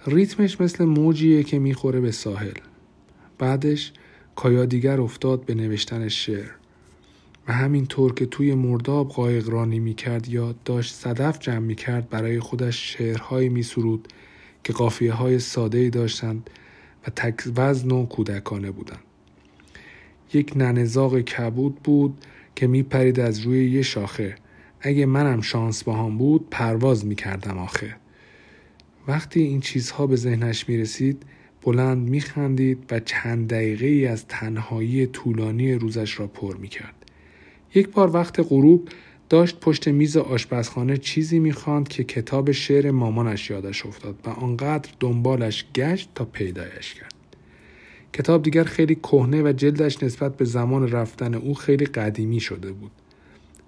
ریتمش 0.07 0.61
مثل 0.61 0.85
موجیه 0.85 1.43
که 1.43 1.59
می‌خوره 1.59 1.99
به 1.99 2.11
ساحل. 2.11 2.53
بعدش 3.37 3.93
کایا 4.35 4.65
دیگر 4.65 5.01
افتاد 5.01 5.45
به 5.45 5.55
نوشتن 5.55 6.07
شعر. 6.07 6.49
و 7.47 7.53
همینطور 7.53 8.13
که 8.13 8.25
توی 8.25 8.55
مرداب 8.55 9.09
قایق 9.09 9.49
رانی 9.49 9.79
می‌کرد 9.79 10.29
یا 10.29 10.55
داشت 10.65 10.93
صدف 10.93 11.39
جمع 11.39 11.59
می‌کرد 11.59 12.09
برای 12.09 12.39
خودش 12.39 12.93
شعرهایی 12.97 13.49
میسرود 13.49 14.07
که 14.63 14.73
قافیه 14.73 15.13
های 15.13 15.39
ساده 15.39 15.89
داشتند 15.89 16.49
و 17.07 17.11
تک 17.15 17.43
وزن 17.55 17.91
و 17.91 18.05
کودکانه 18.05 18.71
بودند. 18.71 18.99
یک 20.33 20.53
ننزاق 20.55 21.21
کبود 21.21 21.75
بود 21.75 22.25
که 22.55 22.67
میپرید 22.67 23.19
از 23.19 23.39
روی 23.39 23.71
یه 23.71 23.81
شاخه. 23.81 24.35
اگه 24.81 25.05
منم 25.05 25.41
شانس 25.41 25.83
با 25.83 25.93
هم 25.93 26.17
بود 26.17 26.47
پرواز 26.51 27.05
می‌کردم 27.05 27.57
آخه. 27.57 27.95
وقتی 29.07 29.41
این 29.41 29.59
چیزها 29.59 30.07
به 30.07 30.15
ذهنش 30.15 30.69
می‌رسید 30.69 31.23
بلند 31.61 32.09
میخندید 32.09 32.83
و 32.91 32.99
چند 32.99 33.47
دقیقه 33.47 33.85
ای 33.85 34.07
از 34.07 34.27
تنهایی 34.27 35.07
طولانی 35.07 35.73
روزش 35.73 36.19
را 36.19 36.27
پر 36.27 36.57
می‌کرد. 36.57 36.95
یک 37.75 37.89
بار 37.89 38.13
وقت 38.13 38.39
غروب 38.39 38.89
داشت 39.29 39.59
پشت 39.59 39.87
میز 39.87 40.17
آشپزخانه 40.17 40.97
چیزی 40.97 41.39
می‌خواند 41.39 41.87
که 41.87 42.03
کتاب 42.03 42.51
شعر 42.51 42.91
مامانش 42.91 43.49
یادش 43.49 43.85
افتاد 43.85 44.15
و 44.25 44.29
آنقدر 44.29 44.89
دنبالش 44.99 45.65
گشت 45.75 46.09
تا 46.15 46.25
پیدایش 46.25 46.93
کرد. 46.93 47.15
کتاب 48.13 48.43
دیگر 48.43 48.63
خیلی 48.63 48.95
کهنه 48.95 49.43
و 49.43 49.51
جلدش 49.51 50.03
نسبت 50.03 50.37
به 50.37 50.45
زمان 50.45 50.91
رفتن 50.91 51.33
او 51.33 51.53
خیلی 51.53 51.85
قدیمی 51.85 52.39
شده 52.39 52.71
بود. 52.71 52.91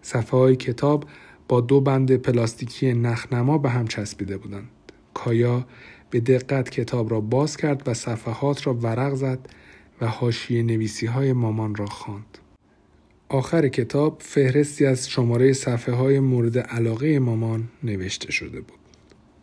صفحه 0.01 0.39
های 0.39 0.55
کتاب 0.55 1.05
با 1.47 1.61
دو 1.61 1.81
بند 1.81 2.15
پلاستیکی 2.15 2.93
نخنما 2.93 3.57
به 3.57 3.69
هم 3.69 3.87
چسبیده 3.87 4.37
بودند. 4.37 4.69
کایا 5.13 5.65
به 6.09 6.19
دقت 6.19 6.69
کتاب 6.69 7.11
را 7.11 7.21
باز 7.21 7.57
کرد 7.57 7.87
و 7.87 7.93
صفحات 7.93 8.67
را 8.67 8.73
ورق 8.73 9.13
زد 9.13 9.39
و 10.01 10.07
حاشیه 10.07 10.63
نویسی 10.63 11.05
های 11.05 11.33
مامان 11.33 11.75
را 11.75 11.85
خواند. 11.85 12.37
آخر 13.29 13.67
کتاب 13.67 14.17
فهرستی 14.21 14.85
از 14.85 15.09
شماره 15.09 15.53
صفحه 15.53 15.95
های 15.95 16.19
مورد 16.19 16.57
علاقه 16.57 17.19
مامان 17.19 17.69
نوشته 17.83 18.31
شده 18.31 18.61
بود. 18.61 18.79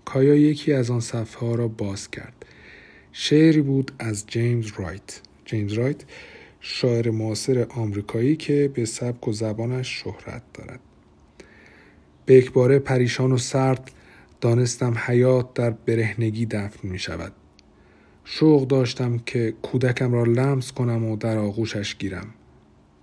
کایا 0.04 0.34
یکی 0.34 0.72
از 0.72 0.90
آن 0.90 1.00
صفحه 1.00 1.48
ها 1.48 1.54
را 1.54 1.68
باز 1.68 2.10
کرد. 2.10 2.46
شعری 3.12 3.62
بود 3.62 3.92
از 3.98 4.24
جیمز 4.26 4.72
رایت. 4.76 5.20
جیمز 5.44 5.72
رایت 5.72 6.04
شاعر 6.60 7.10
معاصر 7.10 7.66
آمریکایی 7.70 8.36
که 8.36 8.70
به 8.74 8.84
سبک 8.84 9.28
و 9.28 9.32
زبانش 9.32 10.02
شهرت 10.04 10.42
دارد. 10.54 10.80
به 12.26 12.34
یکباره 12.34 12.78
پریشان 12.78 13.32
و 13.32 13.38
سرد 13.38 13.90
دانستم 14.40 14.94
حیات 15.06 15.54
در 15.54 15.70
برهنگی 15.70 16.46
دفن 16.46 16.88
می 16.88 16.98
شود. 16.98 17.32
شوق 18.24 18.66
داشتم 18.66 19.18
که 19.18 19.54
کودکم 19.62 20.12
را 20.12 20.24
لمس 20.24 20.72
کنم 20.72 21.04
و 21.04 21.16
در 21.16 21.38
آغوشش 21.38 21.96
گیرم. 21.96 22.34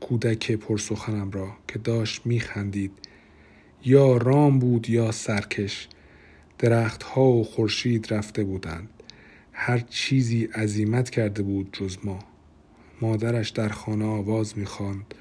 کودک 0.01 0.51
پرسخنم 0.51 1.31
را 1.31 1.53
که 1.67 1.79
داشت 1.79 2.25
میخندید. 2.25 2.91
یا 3.85 4.17
رام 4.17 4.59
بود 4.59 4.89
یا 4.89 5.11
سرکش 5.11 5.87
درختها 6.59 7.23
و 7.23 7.43
خورشید 7.43 8.13
رفته 8.13 8.43
بودند. 8.43 8.89
هر 9.53 9.79
چیزی 9.79 10.45
عزیمت 10.45 11.09
کرده 11.09 11.43
بود 11.43 11.69
جز 11.73 11.97
ما. 12.03 12.19
مادرش 13.01 13.49
در 13.49 13.69
خانه 13.69 14.05
آواز 14.05 14.57
می‌خواند 14.57 15.15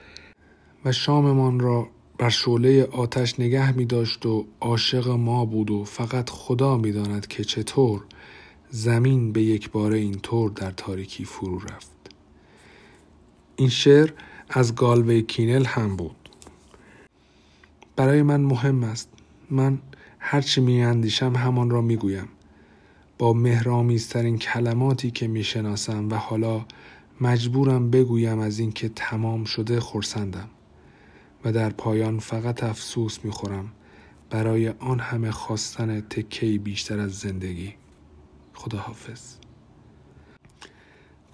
و 0.85 0.93
شاممان 0.93 1.61
را 1.61 1.89
بر 2.19 2.29
شعله 2.29 2.85
آتش 2.85 3.41
نگه 3.41 3.77
می 3.77 3.85
داشت 3.85 4.27
و 4.27 4.47
عاشق 4.61 5.09
ما 5.09 5.45
بود 5.45 5.71
و 5.71 5.85
فقط 5.85 6.31
خدا 6.31 6.77
می‌داند 6.77 7.27
که 7.27 7.45
چطور 7.45 8.03
زمین 8.71 9.33
به 9.33 9.43
یک 9.43 9.71
بار 9.71 9.93
اینطور 9.93 10.51
در 10.51 10.71
تاریکی 10.71 11.25
فرو 11.25 11.59
رفت. 11.59 11.91
این 13.57 13.69
شعر 13.69 14.11
از 14.53 14.75
گالوی 14.75 15.23
کینل 15.23 15.65
هم 15.65 15.97
بود. 15.97 16.29
برای 17.97 18.23
من 18.23 18.41
مهم 18.41 18.85
است. 18.85 19.09
من 19.51 19.79
هرچی 20.19 20.61
می 20.61 20.83
اندیشم 20.83 21.37
همان 21.37 21.71
را 21.71 21.81
می 21.81 21.97
گویم 21.97 22.29
با 23.19 23.33
مهرامیزترین 23.33 24.39
کلماتی 24.39 25.11
که 25.11 25.29
می 25.29 25.45
شناسم 25.45 26.09
و 26.11 26.15
حالا 26.15 26.67
مجبورم 27.21 27.91
بگویم 27.91 28.39
از 28.39 28.59
اینکه 28.59 28.89
تمام 28.89 29.45
شده 29.45 29.81
خورسندم 29.81 30.49
و 31.45 31.53
در 31.53 31.71
پایان 31.71 32.19
فقط 32.19 32.63
افسوس 32.63 33.25
می 33.25 33.31
خورم 33.31 33.73
برای 34.31 34.69
آن 34.69 35.01
همه 35.01 35.31
خواستن 35.31 36.01
تکی 36.01 36.59
بیشتر 36.59 37.01
از 37.01 37.19
زندگی. 37.19 37.75
خداحافظ. 38.55 39.40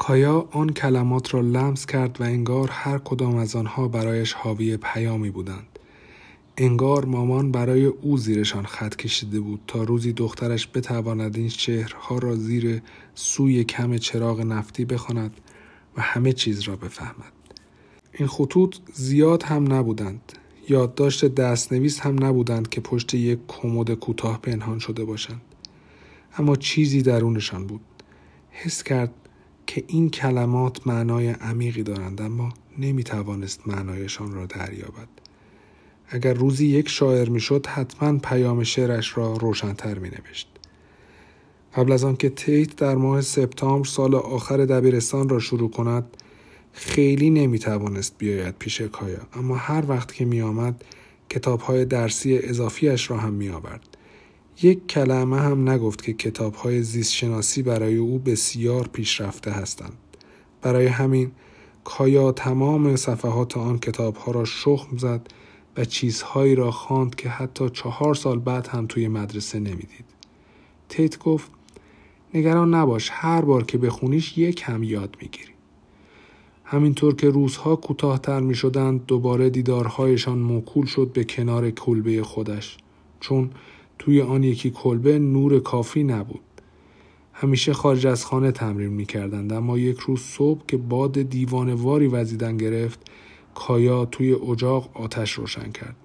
کایا 0.06 0.48
آن 0.50 0.72
کلمات 0.72 1.34
را 1.34 1.40
لمس 1.40 1.86
کرد 1.86 2.20
و 2.20 2.24
انگار 2.24 2.68
هر 2.70 2.98
کدام 2.98 3.36
از 3.36 3.56
آنها 3.56 3.88
برایش 3.88 4.32
حاوی 4.32 4.76
پیامی 4.76 5.30
بودند. 5.30 5.78
انگار 6.56 7.04
مامان 7.04 7.52
برای 7.52 7.84
او 7.84 8.18
زیرشان 8.18 8.66
خط 8.66 8.96
کشیده 8.96 9.40
بود 9.40 9.60
تا 9.66 9.82
روزی 9.82 10.12
دخترش 10.12 10.68
بتواند 10.74 11.36
این 11.36 11.48
شهرها 11.48 12.18
را 12.18 12.36
زیر 12.36 12.82
سوی 13.14 13.64
کم 13.64 13.96
چراغ 13.96 14.40
نفتی 14.40 14.84
بخواند 14.84 15.40
و 15.96 16.00
همه 16.00 16.32
چیز 16.32 16.60
را 16.60 16.76
بفهمد. 16.76 17.32
این 18.12 18.28
خطوط 18.28 18.76
زیاد 18.92 19.42
هم 19.42 19.72
نبودند. 19.72 20.32
یادداشت 20.68 21.24
دستنویس 21.24 22.00
هم 22.00 22.24
نبودند 22.24 22.68
که 22.68 22.80
پشت 22.80 23.14
یک 23.14 23.38
کمد 23.48 23.94
کوتاه 23.94 24.40
پنهان 24.42 24.78
شده 24.78 25.04
باشند 25.04 25.42
اما 26.38 26.56
چیزی 26.56 27.02
درونشان 27.02 27.66
بود 27.66 27.80
حس 28.50 28.82
کرد 28.82 29.14
که 29.66 29.84
این 29.86 30.10
کلمات 30.10 30.86
معنای 30.86 31.28
عمیقی 31.28 31.82
دارند 31.82 32.22
اما 32.22 32.52
نمی‌توانست 32.78 33.68
معنایشان 33.68 34.32
را 34.32 34.46
دریابد 34.46 35.08
اگر 36.08 36.34
روزی 36.34 36.66
یک 36.66 36.88
شاعر 36.88 37.28
می‌شد 37.28 37.66
حتما 37.66 38.18
پیام 38.18 38.64
شعرش 38.64 39.16
را 39.18 39.36
روشنتر 39.36 39.98
می 39.98 40.08
نوشت. 40.08 40.48
قبل 41.76 41.92
از 41.92 42.04
آنکه 42.04 42.28
تیت 42.28 42.76
در 42.76 42.94
ماه 42.94 43.20
سپتامبر 43.20 43.88
سال 43.88 44.14
آخر 44.14 44.56
دبیرستان 44.56 45.28
را 45.28 45.38
شروع 45.38 45.70
کند 45.70 46.16
خیلی 46.72 47.30
نمی 47.30 47.58
توانست 47.58 48.14
بیاید 48.18 48.54
پیش 48.58 48.80
کایا 48.80 49.20
اما 49.34 49.56
هر 49.56 49.84
وقت 49.88 50.14
که 50.14 50.24
می 50.24 50.40
آمد 50.40 50.84
کتاب 51.30 51.60
های 51.60 51.84
درسی 51.84 52.38
اضافیش 52.38 53.10
را 53.10 53.16
هم 53.16 53.32
می 53.32 53.48
آورد. 53.48 53.95
یک 54.62 54.86
کلمه 54.86 55.40
هم 55.40 55.68
نگفت 55.68 56.02
که 56.02 56.12
کتاب 56.12 56.54
های 56.54 56.82
زیست 56.82 57.12
شناسی 57.12 57.62
برای 57.62 57.96
او 57.96 58.18
بسیار 58.18 58.88
پیشرفته 58.92 59.50
هستند. 59.50 59.92
برای 60.62 60.86
همین 60.86 61.30
کایا 61.84 62.32
تمام 62.32 62.96
صفحات 62.96 63.56
آن 63.56 63.78
کتاب 63.78 64.16
ها 64.16 64.32
را 64.32 64.44
شخم 64.44 64.96
زد 64.96 65.28
و 65.76 65.84
چیزهایی 65.84 66.54
را 66.54 66.70
خواند 66.70 67.14
که 67.14 67.28
حتی 67.28 67.70
چهار 67.70 68.14
سال 68.14 68.38
بعد 68.38 68.66
هم 68.66 68.86
توی 68.86 69.08
مدرسه 69.08 69.58
نمی‌دید. 69.58 70.04
تیت 70.88 71.18
گفت 71.18 71.50
نگران 72.34 72.74
نباش 72.74 73.08
هر 73.12 73.40
بار 73.40 73.64
که 73.64 73.78
بخونیش 73.78 74.38
یک 74.38 74.62
هم 74.64 74.82
یاد 74.82 75.16
می‌گیری. 75.22 75.52
همینطور 76.64 77.14
که 77.14 77.30
روزها 77.30 77.76
کوتاهتر 77.76 78.40
می 78.40 78.54
شدند 78.54 79.06
دوباره 79.06 79.50
دیدارهایشان 79.50 80.38
موکول 80.38 80.86
شد 80.86 81.10
به 81.12 81.24
کنار 81.24 81.70
کلبه 81.70 82.22
خودش 82.22 82.78
چون 83.20 83.50
توی 83.98 84.20
آن 84.20 84.42
یکی 84.42 84.70
کلبه 84.70 85.18
نور 85.18 85.60
کافی 85.60 86.04
نبود. 86.04 86.40
همیشه 87.32 87.72
خارج 87.72 88.06
از 88.06 88.24
خانه 88.24 88.52
تمرین 88.52 88.92
می 88.92 89.06
کردند 89.06 89.52
اما 89.52 89.78
یک 89.78 89.98
روز 89.98 90.20
صبح 90.20 90.66
که 90.68 90.76
باد 90.76 91.22
دیوانواری 91.22 92.06
وزیدن 92.06 92.56
گرفت 92.56 93.00
کایا 93.54 94.04
توی 94.04 94.32
اجاق 94.32 94.90
آتش 94.94 95.32
روشن 95.32 95.70
کرد. 95.70 95.96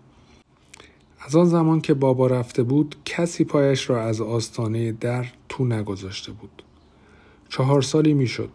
از 1.20 1.36
آن 1.36 1.46
زمان 1.46 1.82
که 1.82 1.94
بابا 1.94 2.28
رفته 2.28 2.64
بود 2.64 2.96
کسی 3.06 3.44
پایش 3.44 3.90
را 3.90 4.04
از 4.04 4.22
آستانه 4.22 4.92
در 4.92 5.26
تو 5.50 5.66
نگذاشته 5.66 6.32
بود. 6.32 6.64
چهار 7.50 7.82
سالی 7.82 8.14
می‌شد. 8.14 8.50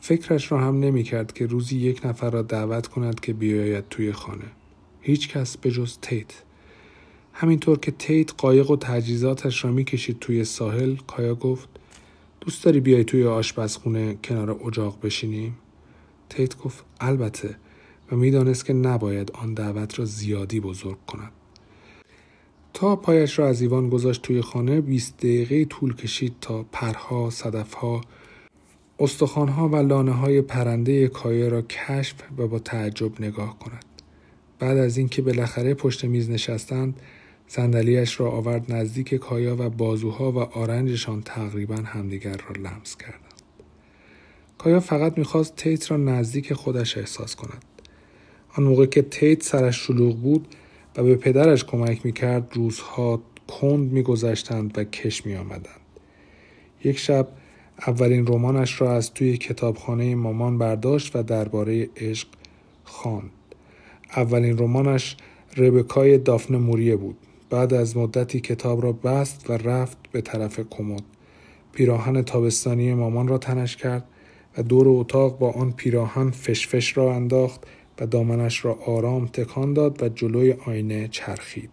فکرش 0.00 0.52
را 0.52 0.58
هم 0.58 0.80
نمی 0.80 1.02
کرد 1.02 1.32
که 1.32 1.46
روزی 1.46 1.76
یک 1.76 2.06
نفر 2.06 2.30
را 2.30 2.42
دعوت 2.42 2.86
کند 2.86 3.20
که 3.20 3.32
بیاید 3.32 3.84
توی 3.90 4.12
خانه. 4.12 4.50
هیچ 5.00 5.28
کس 5.28 5.56
به 5.56 5.70
جز 5.70 5.98
تیت. 6.02 6.42
همینطور 7.32 7.78
که 7.78 7.90
تیت 7.90 8.32
قایق 8.38 8.70
و 8.70 8.76
تجهیزاتش 8.76 9.64
را 9.64 9.72
می‌کشید 9.72 10.18
توی 10.18 10.44
ساحل 10.44 10.96
کایا 10.96 11.34
گفت 11.34 11.68
دوست 12.40 12.64
داری 12.64 12.80
بیای 12.80 13.04
توی 13.04 13.26
آشپزخونه 13.26 14.18
کنار 14.24 14.50
اجاق 14.66 14.98
بشینیم؟ 15.02 15.56
تیت 16.28 16.58
گفت 16.58 16.84
البته 17.00 17.56
و 18.12 18.16
می‌دانست 18.16 18.64
که 18.64 18.72
نباید 18.72 19.30
آن 19.30 19.54
دعوت 19.54 19.98
را 19.98 20.04
زیادی 20.04 20.60
بزرگ 20.60 20.98
کند. 21.06 21.32
تا 22.74 22.96
پایش 22.96 23.38
را 23.38 23.48
از 23.48 23.60
ایوان 23.60 23.88
گذاشت 23.88 24.22
توی 24.22 24.40
خانه 24.40 24.80
20 24.80 25.16
دقیقه 25.16 25.64
طول 25.64 25.94
کشید 25.94 26.34
تا 26.40 26.62
پرها، 26.72 27.30
صدفها، 27.30 28.00
استخوانها 28.98 29.68
و 29.68 29.76
لانه 29.76 30.12
های 30.12 30.42
پرنده 30.42 31.08
کایه 31.08 31.48
را 31.48 31.62
کشف 31.62 32.14
و 32.38 32.48
با 32.48 32.58
تعجب 32.58 33.20
نگاه 33.20 33.58
کند. 33.58 33.84
بعد 34.58 34.78
از 34.78 34.96
اینکه 34.96 35.22
بالاخره 35.22 35.74
پشت 35.74 36.04
میز 36.04 36.30
نشستند 36.30 37.00
صندلیاش 37.52 38.20
را 38.20 38.30
آورد 38.30 38.72
نزدیک 38.72 39.14
کایا 39.14 39.56
و 39.58 39.70
بازوها 39.70 40.32
و 40.32 40.38
آرنجشان 40.38 41.22
تقریبا 41.22 41.74
همدیگر 41.76 42.36
را 42.36 42.62
لمس 42.62 42.96
کردند. 42.96 43.42
کایا 44.58 44.80
فقط 44.80 45.18
می‌خواست 45.18 45.56
تیت 45.56 45.90
را 45.90 45.96
نزدیک 45.96 46.52
خودش 46.52 46.98
احساس 46.98 47.36
کند. 47.36 47.64
آن 48.56 48.64
موقع 48.64 48.86
که 48.86 49.02
تیت 49.02 49.42
سرش 49.42 49.86
شلوغ 49.86 50.16
بود 50.16 50.48
و 50.96 51.02
به 51.02 51.16
پدرش 51.16 51.64
کمک 51.64 52.06
می‌کرد 52.06 52.52
روزها 52.54 53.22
کند 53.48 53.92
میگذشتند 53.92 54.78
و 54.78 54.84
کش 54.84 55.26
میآمدند. 55.26 55.80
یک 56.84 56.98
شب 56.98 57.28
اولین 57.86 58.26
رمانش 58.26 58.80
را 58.80 58.92
از 58.92 59.14
توی 59.14 59.36
کتابخانه 59.36 60.14
مامان 60.14 60.58
برداشت 60.58 61.16
و 61.16 61.22
درباره 61.22 61.88
عشق 61.96 62.28
خواند. 62.84 63.30
اولین 64.16 64.58
رمانش 64.58 65.16
ربکای 65.56 66.18
دافن 66.18 66.56
موریه 66.56 66.96
بود. 66.96 67.16
بعد 67.50 67.74
از 67.74 67.96
مدتی 67.96 68.40
کتاب 68.40 68.82
را 68.82 68.92
بست 68.92 69.50
و 69.50 69.52
رفت 69.52 69.98
به 70.12 70.20
طرف 70.20 70.60
کمد. 70.70 71.02
پیراهن 71.72 72.22
تابستانی 72.22 72.94
مامان 72.94 73.28
را 73.28 73.38
تنش 73.38 73.76
کرد 73.76 74.04
و 74.58 74.62
دور 74.62 74.88
اتاق 74.88 75.38
با 75.38 75.50
آن 75.50 75.72
پیراهن 75.72 76.30
فشفش 76.30 76.96
را 76.96 77.14
انداخت 77.14 77.60
و 78.00 78.06
دامنش 78.06 78.64
را 78.64 78.74
آرام 78.74 79.26
تکان 79.26 79.74
داد 79.74 80.02
و 80.02 80.08
جلوی 80.08 80.54
آینه 80.66 81.08
چرخید. 81.08 81.70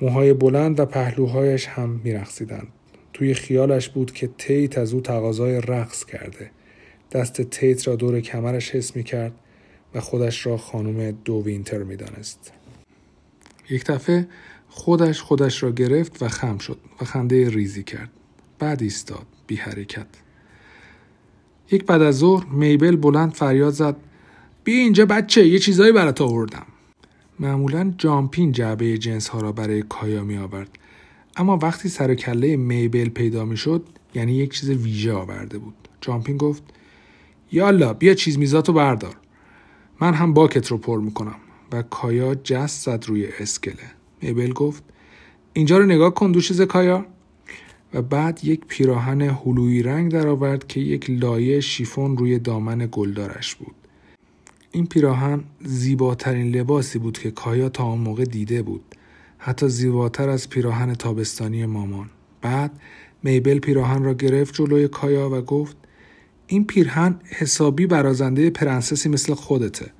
موهای 0.00 0.32
بلند 0.32 0.80
و 0.80 0.84
پهلوهایش 0.84 1.66
هم 1.66 2.00
میرقصیدند. 2.04 2.68
توی 3.12 3.34
خیالش 3.34 3.88
بود 3.88 4.12
که 4.12 4.30
تیت 4.38 4.78
از 4.78 4.92
او 4.94 5.00
تقاضای 5.00 5.60
رقص 5.60 6.04
کرده. 6.04 6.50
دست 7.12 7.42
تیت 7.42 7.88
را 7.88 7.96
دور 7.96 8.20
کمرش 8.20 8.70
حس 8.70 8.96
می 8.96 9.02
کرد 9.02 9.32
و 9.94 10.00
خودش 10.00 10.46
را 10.46 10.56
خانم 10.56 11.10
دو 11.10 11.42
وینتر 11.44 11.82
می 11.82 11.96
دانست. 11.96 12.55
یک 13.70 13.84
دفعه 13.84 14.28
خودش 14.68 15.20
خودش 15.20 15.62
را 15.62 15.70
گرفت 15.70 16.22
و 16.22 16.28
خم 16.28 16.58
شد 16.58 16.78
و 17.00 17.04
خنده 17.04 17.50
ریزی 17.50 17.82
کرد. 17.82 18.10
بعد 18.58 18.82
ایستاد 18.82 19.26
بی 19.46 19.56
حرکت. 19.56 20.06
یک 21.70 21.84
بعد 21.84 22.02
از 22.02 22.18
ظهر 22.18 22.46
میبل 22.46 22.96
بلند 22.96 23.32
فریاد 23.32 23.72
زد 23.72 23.96
بیا 24.64 24.76
اینجا 24.76 25.06
بچه 25.06 25.46
یه 25.46 25.58
چیزایی 25.58 25.92
برات 25.92 26.20
آوردم. 26.20 26.66
معمولا 27.40 27.94
جامپین 27.98 28.52
جعبه 28.52 28.98
جنس 28.98 29.28
ها 29.28 29.40
را 29.40 29.52
برای 29.52 29.82
کایا 29.82 30.24
می 30.24 30.36
آورد 30.36 30.78
اما 31.36 31.58
وقتی 31.62 31.88
سر 31.88 32.14
کله 32.14 32.56
میبل 32.56 33.08
پیدا 33.08 33.44
می 33.44 33.56
شد 33.56 33.84
یعنی 34.14 34.32
یک 34.32 34.52
چیز 34.52 34.70
ویژه 34.70 35.12
آورده 35.12 35.58
بود 35.58 35.74
جامپین 36.00 36.36
گفت 36.36 36.62
یالا 37.52 37.92
بیا 37.92 38.14
چیز 38.14 38.38
میزاتو 38.38 38.72
بردار 38.72 39.16
من 40.00 40.14
هم 40.14 40.34
باکت 40.34 40.66
رو 40.66 40.78
پر 40.78 41.00
می‌کنم 41.00 41.36
و 41.72 41.82
کایا 41.82 42.34
جست 42.34 42.84
زد 42.84 43.04
روی 43.06 43.26
اسکله. 43.40 43.90
میبل 44.22 44.52
گفت 44.52 44.82
اینجا 45.52 45.78
رو 45.78 45.86
نگاه 45.86 46.14
کن 46.14 46.32
دوشیز 46.32 46.60
کایا. 46.60 47.06
و 47.94 48.02
بعد 48.02 48.44
یک 48.44 48.60
پیراهن 48.68 49.22
هلویی 49.22 49.82
رنگ 49.82 50.12
درآورد 50.12 50.66
که 50.66 50.80
یک 50.80 51.10
لایه 51.10 51.60
شیفون 51.60 52.16
روی 52.16 52.38
دامن 52.38 52.88
گلدارش 52.92 53.54
بود. 53.54 53.74
این 54.72 54.86
پیراهن 54.86 55.44
زیباترین 55.64 56.56
لباسی 56.56 56.98
بود 56.98 57.18
که 57.18 57.30
کایا 57.30 57.68
تا 57.68 57.84
آن 57.84 57.98
موقع 57.98 58.24
دیده 58.24 58.62
بود. 58.62 58.82
حتی 59.38 59.68
زیباتر 59.68 60.28
از 60.28 60.50
پیراهن 60.50 60.94
تابستانی 60.94 61.66
مامان. 61.66 62.10
بعد 62.42 62.80
میبل 63.22 63.58
پیراهن 63.58 64.04
را 64.04 64.14
گرفت 64.14 64.54
جلوی 64.54 64.88
کایا 64.88 65.30
و 65.30 65.40
گفت 65.40 65.76
این 66.46 66.64
پیرهن 66.64 67.20
حسابی 67.24 67.86
برازنده 67.86 68.50
پرنسسی 68.50 69.08
مثل 69.08 69.34
خودته. 69.34 69.92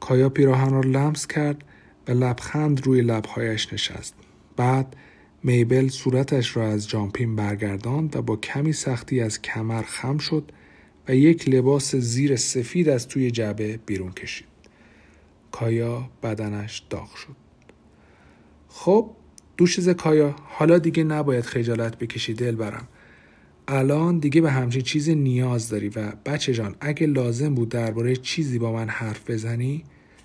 کایا 0.00 0.28
پیراهن 0.28 0.70
را 0.70 0.80
لمس 0.80 1.26
کرد 1.26 1.64
و 2.08 2.12
لبخند 2.12 2.86
روی 2.86 3.02
لبهایش 3.02 3.72
نشست 3.72 4.14
بعد 4.56 4.96
میبل 5.42 5.88
صورتش 5.88 6.56
را 6.56 6.68
از 6.68 6.88
جامپین 6.88 7.36
برگرداند 7.36 8.16
و 8.16 8.22
با 8.22 8.36
کمی 8.36 8.72
سختی 8.72 9.20
از 9.20 9.42
کمر 9.42 9.82
خم 9.82 10.18
شد 10.18 10.52
و 11.08 11.14
یک 11.14 11.48
لباس 11.48 11.94
زیر 11.94 12.36
سفید 12.36 12.88
از 12.88 13.08
توی 13.08 13.30
جعبه 13.30 13.76
بیرون 13.86 14.12
کشید. 14.12 14.48
کایا 15.52 16.10
بدنش 16.22 16.82
داغ 16.90 17.14
شد. 17.14 17.36
خب 18.68 19.10
دوشیز 19.56 19.88
کایا 19.88 20.36
حالا 20.44 20.78
دیگه 20.78 21.04
نباید 21.04 21.44
خجالت 21.44 21.98
بکشی 21.98 22.34
دل 22.34 22.56
برم. 22.56 22.88
الان 23.70 24.18
دیگه 24.18 24.40
به 24.40 24.50
همچین 24.50 24.82
چیز 24.82 25.08
نیاز 25.08 25.68
داری 25.68 25.88
و 25.88 26.12
بچه 26.26 26.52
جان 26.54 26.74
اگه 26.80 27.06
لازم 27.06 27.54
بود 27.54 27.68
درباره 27.68 28.16
چیزی 28.16 28.58
با 28.58 28.72
من 28.72 28.88
حرف 28.88 29.30
بزنی 29.30 29.84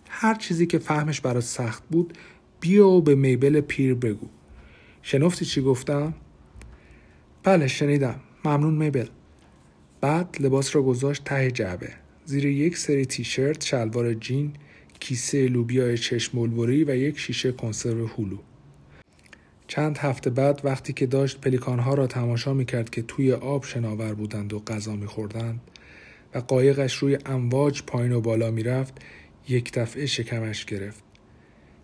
هر 0.09 0.35
چیزی 0.35 0.65
که 0.65 0.79
فهمش 0.79 1.21
برات 1.21 1.43
سخت 1.43 1.83
بود 1.91 2.13
بیا 2.59 2.87
و 2.87 3.01
به 3.01 3.15
میبل 3.15 3.61
پیر 3.61 3.93
بگو. 3.93 4.27
شنفتی 5.01 5.45
چی 5.45 5.61
گفتم؟ 5.61 6.13
بله 7.43 7.67
شنیدم. 7.67 8.19
ممنون 8.45 8.73
میبل. 8.73 9.07
بعد 10.01 10.37
لباس 10.39 10.75
را 10.75 10.81
گذاشت 10.81 11.23
ته 11.23 11.51
جعبه. 11.51 11.89
زیر 12.25 12.45
یک 12.45 12.77
سری 12.77 13.05
تیشرت 13.05 13.65
شلوار 13.65 14.13
جین 14.13 14.53
کیسه 14.99 15.47
لوبیای 15.47 15.97
چشم 15.97 16.37
و 16.37 16.69
یک 16.69 17.19
شیشه 17.19 17.51
کنسرو 17.51 18.07
هلو. 18.07 18.37
چند 19.75 19.97
هفته 19.97 20.29
بعد 20.29 20.61
وقتی 20.63 20.93
که 20.93 21.05
داشت 21.05 21.41
پلیکانها 21.41 21.93
را 21.93 22.07
تماشا 22.07 22.53
می‌کرد 22.53 22.89
که 22.89 23.01
توی 23.01 23.33
آب 23.33 23.65
شناور 23.65 24.13
بودند 24.13 24.53
و 24.53 24.59
غذا 24.59 24.95
میخوردند 24.95 25.61
و 26.33 26.39
قایقش 26.39 26.95
روی 26.95 27.17
امواج 27.25 27.81
پایین 27.81 28.11
و 28.11 28.21
بالا 28.21 28.51
می‌رفت 28.51 28.93
یک 29.49 29.73
دفعه 29.73 30.05
شکمش 30.05 30.65
گرفت. 30.65 31.03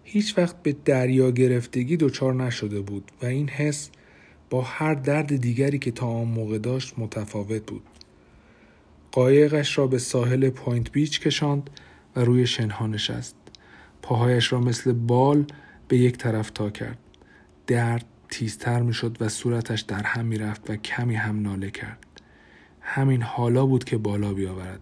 هیچ 0.03 0.37
وقت 0.37 0.63
به 0.63 0.75
دریا 0.85 1.31
گرفتگی 1.31 1.97
دچار 1.97 2.33
نشده 2.33 2.81
بود 2.81 3.11
و 3.21 3.25
این 3.25 3.49
حس 3.49 3.89
با 4.49 4.61
هر 4.61 4.93
درد 4.93 5.35
دیگری 5.35 5.79
که 5.79 5.91
تا 5.91 6.07
آن 6.07 6.27
موقع 6.27 6.57
داشت 6.57 6.93
متفاوت 6.97 7.65
بود. 7.65 7.83
قایقش 9.11 9.77
را 9.77 9.87
به 9.87 9.97
ساحل 9.99 10.49
پوینت 10.49 10.91
بیچ 10.91 11.19
کشاند 11.19 11.69
و 12.15 12.19
روی 12.19 12.47
شنها 12.47 12.87
نشست. 12.87 13.35
پاهایش 14.01 14.53
را 14.53 14.59
مثل 14.59 14.93
بال 14.93 15.45
به 15.87 15.97
یک 15.97 16.17
طرف 16.17 16.49
تا 16.49 16.69
کرد. 16.69 16.97
درد 17.69 18.05
تیزتر 18.29 18.81
می‌شد 18.81 19.17
و 19.19 19.29
صورتش 19.29 19.81
در 19.81 20.03
هم 20.03 20.25
می‌رفت 20.25 20.69
و 20.69 20.75
کمی 20.75 21.15
هم 21.15 21.41
ناله 21.41 21.71
کرد. 21.71 22.05
همین 22.81 23.21
حالا 23.21 23.65
بود 23.65 23.83
که 23.83 23.97
بالا 23.97 24.33
بیاورد. 24.33 24.81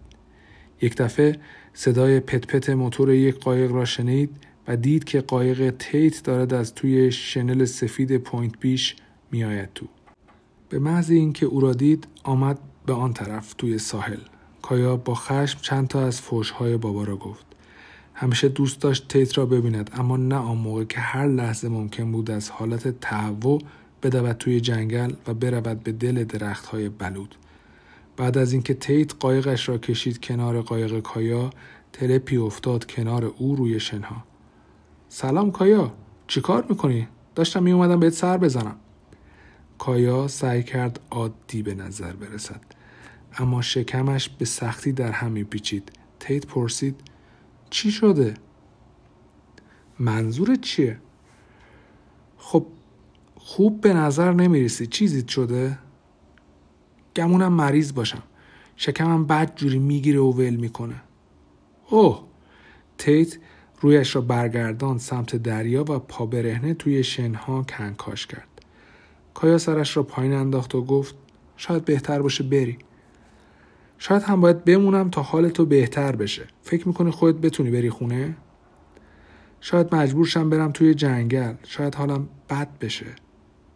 یک 0.81 0.95
دفعه 0.95 1.39
صدای 1.73 2.19
پت 2.19 2.47
پت 2.47 2.69
موتور 2.69 3.13
یک 3.13 3.39
قایق 3.39 3.71
را 3.71 3.85
شنید 3.85 4.29
و 4.67 4.77
دید 4.77 5.03
که 5.03 5.21
قایق 5.21 5.69
تیت 5.79 6.23
دارد 6.23 6.53
از 6.53 6.75
توی 6.75 7.11
کانال 7.11 7.65
سفید 7.65 8.17
پوینت 8.17 8.59
بیچ 8.59 8.95
میآید 9.31 9.69
تو. 9.75 9.87
به 10.69 10.79
محض 10.79 11.11
اینکه 11.11 11.45
او 11.45 11.59
را 11.59 11.73
دید 11.73 12.07
آمد 12.23 12.59
به 12.85 12.93
آن 12.93 13.13
طرف 13.13 13.53
توی 13.53 13.77
ساحل. 13.77 14.21
کایا 14.61 14.97
با 14.97 15.15
خشم 15.15 15.59
چند 15.61 15.87
تا 15.87 16.05
از 16.05 16.21
فوشهای 16.21 16.77
بابا 16.77 17.03
را 17.03 17.17
گفت. 17.17 17.45
همیشه 18.19 18.49
دوست 18.49 18.81
داشت 18.81 19.07
تیت 19.07 19.37
را 19.37 19.45
ببیند 19.45 19.91
اما 19.93 20.17
نه 20.17 20.35
آن 20.35 20.57
موقع 20.57 20.83
که 20.83 20.99
هر 20.99 21.27
لحظه 21.27 21.69
ممکن 21.69 22.11
بود 22.11 22.31
از 22.31 22.49
حالت 22.49 22.99
تهوع 22.99 23.61
بدود 24.03 24.31
توی 24.31 24.59
جنگل 24.59 25.13
و 25.27 25.33
برود 25.33 25.83
به 25.83 25.91
دل 25.91 26.23
درختهای 26.23 26.89
بلود. 26.89 27.35
بعد 28.17 28.37
از 28.37 28.53
اینکه 28.53 28.73
تیت 28.73 29.13
قایقش 29.19 29.69
را 29.69 29.77
کشید 29.77 30.21
کنار 30.21 30.61
قایق 30.61 30.99
کایا 30.99 31.49
تلپی 31.93 32.37
افتاد 32.37 32.85
کنار 32.85 33.25
او 33.25 33.55
روی 33.55 33.79
شنها. 33.79 34.23
سلام 35.09 35.51
کایا 35.51 35.93
چیکار 36.27 36.65
می‌کنی؟ 36.69 37.07
داشتم 37.35 37.63
میومدم 37.63 37.99
بهت 37.99 38.13
سر 38.13 38.37
بزنم. 38.37 38.75
کایا 39.77 40.27
سعی 40.27 40.63
کرد 40.63 40.99
عادی 41.11 41.61
به 41.61 41.75
نظر 41.75 42.13
برسد 42.13 42.61
اما 43.37 43.61
شکمش 43.61 44.29
به 44.29 44.45
سختی 44.45 44.91
در 44.91 45.11
هم 45.11 45.31
میپیچید. 45.31 45.91
تیت 46.19 46.45
پرسید 46.45 46.95
چی 47.69 47.91
شده؟ 47.91 48.33
منظورت 49.99 50.61
چیه؟ 50.61 50.97
خب 52.37 52.65
خوب 53.35 53.81
به 53.81 53.93
نظر 53.93 54.33
نمی‌رسی. 54.33 54.87
چیزی 54.87 55.23
شده؟ 55.27 55.79
گمونم 57.15 57.53
مریض 57.53 57.93
باشم. 57.93 58.23
شکمم 58.75 59.25
بد 59.25 59.55
جوری 59.55 59.79
می‌گیره 59.79 60.19
و 60.19 60.31
ول 60.31 60.55
می‌کنه. 60.55 61.01
اوه 61.89 62.23
تیت 62.97 63.37
رویش 63.81 64.15
را 64.15 64.21
برگردان 64.21 64.97
سمت 64.97 65.35
دریا 65.35 65.81
و 65.81 65.99
پا 65.99 66.25
برهنه 66.25 66.73
توی 66.73 67.03
شنها 67.03 67.63
کنکاش 67.63 68.27
کرد. 68.27 68.47
کایا 69.33 69.57
سرش 69.57 69.97
را 69.97 70.03
پایین 70.03 70.33
انداخت 70.33 70.75
و 70.75 70.81
گفت 70.81 71.15
شاید 71.57 71.85
بهتر 71.85 72.21
باشه 72.21 72.43
بری. 72.43 72.77
شاید 73.97 74.23
هم 74.23 74.41
باید 74.41 74.65
بمونم 74.65 75.09
تا 75.09 75.21
حال 75.21 75.49
تو 75.49 75.65
بهتر 75.65 76.15
بشه. 76.15 76.47
فکر 76.61 76.87
می‌کنی 76.87 77.11
خودت 77.11 77.37
بتونی 77.37 77.71
بری 77.71 77.89
خونه؟ 77.89 78.35
شاید 79.61 79.95
مجبور 79.95 80.25
شم 80.25 80.49
برم 80.49 80.71
توی 80.71 80.93
جنگل. 80.93 81.53
شاید 81.63 81.95
حالم 81.95 82.29
بد 82.49 82.79
بشه. 82.81 83.05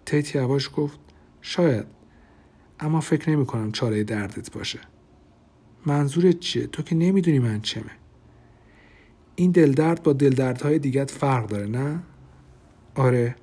تیت 0.05 0.36
یواش 0.36 0.69
گفت 0.75 0.99
شاید. 1.41 1.86
اما 2.79 2.99
فکر 2.99 3.29
نمی 3.29 3.45
کنم 3.45 3.71
چاره 3.71 4.03
دردت 4.03 4.51
باشه. 4.51 4.79
منظورت 5.86 6.39
چیه؟ 6.39 6.67
تو 6.67 6.84
که 6.84 6.95
نمی‌دونی 6.95 7.39
من 7.39 7.62
چمه. 7.62 7.91
این 9.36 9.51
دلدرد 9.51 10.03
با 10.03 10.13
دلدردهای 10.13 10.79
دیگت 10.79 11.12
فرق 11.12 11.47
داره 11.47 11.67
نه؟ 11.67 11.99
آره. 12.95 13.36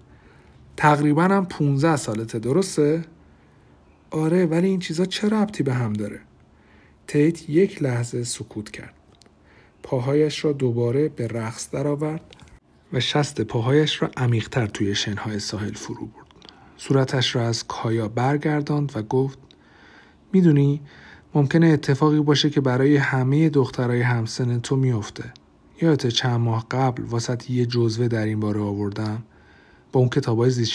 تقریبا 0.77 1.23
هم 1.23 1.47
15 1.47 1.97
سالته 1.97 2.39
درسته؟ 2.39 3.05
آره 4.11 4.47
ولی 4.47 4.67
این 4.67 4.79
چیزا 4.79 5.05
چه 5.05 5.29
ربطی 5.29 5.63
به 5.63 5.75
هم 5.75 5.93
داره؟ 5.93 6.21
تیت 7.09 7.51
یک 7.51 7.83
لحظه 7.83 8.25
سکوت 8.25 8.71
کرد. 8.71 8.95
پاهایش 9.83 10.45
را 10.45 10.53
دوباره 10.53 11.09
به 11.09 11.29
رقص 11.29 11.71
درآورد 11.71 12.21
و 12.93 13.01
شست 13.01 13.41
پاهایش 13.41 14.03
را 14.03 14.11
عمیقتر 14.17 14.67
توی 14.67 14.95
شنهای 14.95 15.39
ساحل 15.39 15.73
فرو 15.73 16.07
برد. 16.07 16.27
صورتش 16.77 17.37
را 17.37 17.43
از 17.43 17.67
کایا 17.67 18.09
برگرداند 18.09 18.93
و 18.95 19.03
گفت 19.03 19.39
می‌دونی 20.33 20.81
ممکنه 21.35 21.67
اتفاقی 21.67 22.21
باشه 22.21 22.51
که 22.51 22.61
برای 22.61 22.97
همه 22.97 23.49
دخترای 23.49 24.01
همسن 24.01 24.61
تو 24.61 24.77
میافته. 24.77 25.33
یادت 25.83 26.09
چند 26.09 26.41
ماه 26.41 26.67
قبل 26.71 27.03
واسط 27.03 27.51
یه 27.51 27.67
جزوه 27.67 28.09
در 28.09 28.25
این 28.25 28.41
باره 28.41 28.61
آوردم 28.61 29.23
با 29.93 30.01
اون 30.01 30.09
کتابای 30.09 30.51
زیست 30.51 30.71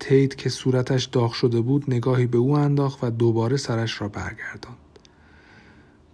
تیت 0.00 0.36
که 0.36 0.48
صورتش 0.48 1.04
داغ 1.04 1.32
شده 1.32 1.60
بود 1.60 1.84
نگاهی 1.88 2.26
به 2.26 2.38
او 2.38 2.56
انداخت 2.56 3.04
و 3.04 3.10
دوباره 3.10 3.56
سرش 3.56 4.00
را 4.00 4.08
برگرداند. 4.08 4.76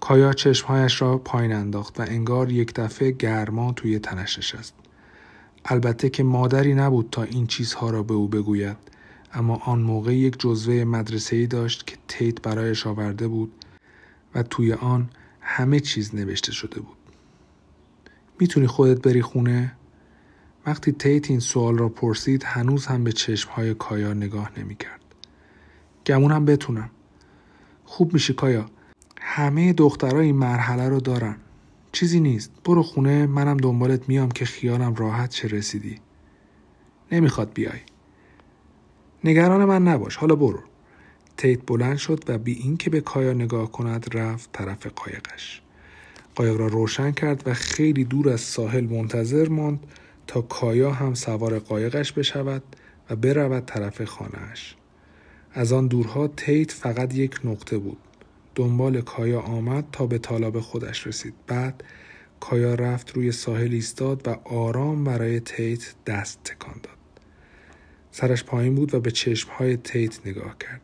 کایا 0.00 0.32
چشمهایش 0.32 1.02
را 1.02 1.18
پایین 1.18 1.52
انداخت 1.52 2.00
و 2.00 2.02
انگار 2.02 2.52
یک 2.52 2.74
دفعه 2.74 3.10
گرما 3.10 3.72
توی 3.72 3.98
تنش 3.98 4.38
نشست. 4.38 4.74
البته 5.64 6.10
که 6.10 6.22
مادری 6.22 6.74
نبود 6.74 7.08
تا 7.10 7.22
این 7.22 7.46
چیزها 7.46 7.90
را 7.90 8.02
به 8.02 8.14
او 8.14 8.28
بگوید 8.28 8.76
اما 9.34 9.56
آن 9.56 9.78
موقع 9.78 10.14
یک 10.14 10.38
جزوه 10.38 10.84
مدرسه 10.84 11.46
داشت 11.46 11.86
که 11.86 11.96
تیت 12.08 12.42
برایش 12.42 12.86
آورده 12.86 13.28
بود 13.28 13.52
و 14.34 14.42
توی 14.42 14.72
آن 14.72 15.10
همه 15.40 15.80
چیز 15.80 16.14
نوشته 16.14 16.52
شده 16.52 16.80
بود. 16.80 16.96
می‌تونی 18.40 18.66
خودت 18.66 19.02
بری 19.02 19.22
خونه؟ 19.22 19.75
وقتی 20.66 20.92
تیت 20.92 21.30
این 21.30 21.40
سوال 21.40 21.78
را 21.78 21.88
پرسید 21.88 22.42
هنوز 22.44 22.86
هم 22.86 23.04
به 23.04 23.12
چشمهای 23.12 23.74
کایا 23.74 24.14
نگاه 24.14 24.50
نمی‌کرد. 24.58 25.00
گمونم 26.06 26.44
بتونم. 26.44 26.90
خوب 27.84 28.12
میشی 28.12 28.34
کایا. 28.34 28.66
همه 29.20 29.72
دخترها 29.72 30.20
این 30.20 30.36
مرحله 30.36 30.88
رو 30.88 31.00
دارن. 31.00 31.36
چیزی 31.92 32.20
نیست. 32.20 32.50
برو 32.64 32.82
خونه 32.82 33.26
منم 33.26 33.56
دنبالت 33.56 34.08
میام 34.08 34.30
که 34.30 34.44
خیالم 34.44 34.94
راحت 34.94 35.30
چه 35.30 35.48
رسیدی. 35.48 36.00
نمی‌خواد 37.12 37.52
بیای. 37.54 37.80
نگران 39.24 39.64
من 39.64 39.88
نباش. 39.88 40.16
حالا 40.16 40.34
برو. 40.34 40.60
تیت 41.36 41.66
بلند 41.66 41.96
شد 41.96 42.24
و 42.28 42.38
بی 42.38 42.52
اینکه 42.52 42.90
به 42.90 43.00
کایا 43.00 43.32
نگاه 43.32 43.72
کند 43.72 44.16
رفت 44.16 44.52
طرف 44.52 44.86
قایقش. 44.86 45.62
قایق 46.34 46.56
را 46.56 46.66
روشن 46.66 47.10
کرد 47.10 47.42
و 47.48 47.54
خیلی 47.54 48.04
دور 48.04 48.28
از 48.28 48.40
ساحل 48.40 48.84
منتظر 48.84 49.48
ماند 49.48 49.86
تا 50.26 50.40
کایا 50.42 50.90
هم 50.90 51.14
سوار 51.14 51.58
قایقش 51.58 52.12
بشود 52.12 52.62
و 53.10 53.16
برود 53.16 53.64
طرف 53.64 54.04
خانهاش. 54.04 54.76
از 55.52 55.72
آن 55.72 55.86
دورها 55.86 56.28
تیت 56.28 56.72
فقط 56.72 57.14
یک 57.14 57.40
نقطه 57.44 57.78
بود. 57.78 57.98
دنبال 58.54 59.00
کایا 59.00 59.40
آمد 59.40 59.84
تا 59.92 60.06
به 60.06 60.18
طالاب 60.18 60.60
خودش 60.60 61.06
رسید. 61.06 61.34
بعد 61.46 61.84
کایا 62.40 62.74
رفت 62.74 63.10
روی 63.10 63.32
ساحل 63.32 63.72
ایستاد 63.72 64.28
و 64.28 64.30
آرام 64.44 65.04
برای 65.04 65.40
تیت 65.40 65.94
دست 66.06 66.40
تکان 66.44 66.74
داد. 66.82 66.96
سرش 68.10 68.44
پایین 68.44 68.74
بود 68.74 68.94
و 68.94 69.00
به 69.00 69.10
چشمهای 69.10 69.76
تیت 69.76 70.26
نگاه 70.26 70.58
کرد. 70.58 70.80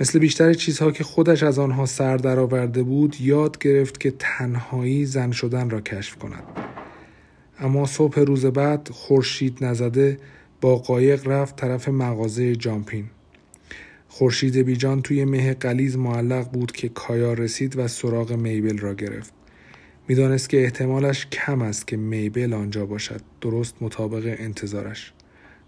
مثل 0.00 0.18
بیشتر 0.18 0.54
چیزها 0.54 0.90
که 0.90 1.04
خودش 1.04 1.42
از 1.42 1.58
آنها 1.58 1.86
سر 1.86 2.16
درآورده 2.16 2.82
بود 2.82 3.20
یاد 3.20 3.58
گرفت 3.58 4.00
که 4.00 4.10
تنهایی 4.18 5.06
زن 5.06 5.30
شدن 5.30 5.70
را 5.70 5.80
کشف 5.80 6.16
کند 6.16 6.73
اما 7.58 7.86
صبح 7.86 8.20
روز 8.20 8.46
بعد 8.46 8.88
خورشید 8.92 9.64
نزده 9.64 10.18
با 10.60 10.76
قایق 10.76 11.28
رفت 11.28 11.56
طرف 11.56 11.88
مغازه 11.88 12.56
جامپین. 12.56 13.04
خورشید 14.08 14.56
بیجان 14.56 15.02
توی 15.02 15.24
مه 15.24 15.54
قلیز 15.54 15.96
معلق 15.96 16.50
بود 16.50 16.72
که 16.72 16.88
کایا 16.88 17.32
رسید 17.32 17.78
و 17.78 17.88
سراغ 17.88 18.32
میبل 18.32 18.78
را 18.78 18.94
گرفت. 18.94 19.32
می‌دانست 20.08 20.48
که 20.48 20.62
احتمالش 20.64 21.26
کم 21.26 21.62
است 21.62 21.86
که 21.86 21.96
میبل 21.96 22.52
آنجا 22.52 22.86
باشد. 22.86 23.20
درست 23.40 23.74
مطابق 23.80 24.36
انتظارش. 24.38 25.12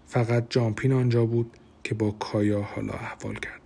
فقط 0.07 0.45
جامپین 0.49 0.93
آنجا 0.93 1.25
بود 1.25 1.51
که 1.83 1.95
با 1.95 2.11
کایا 2.11 2.61
حالا 2.61 2.93
احوال 2.93 3.35
کرد. 3.35 3.61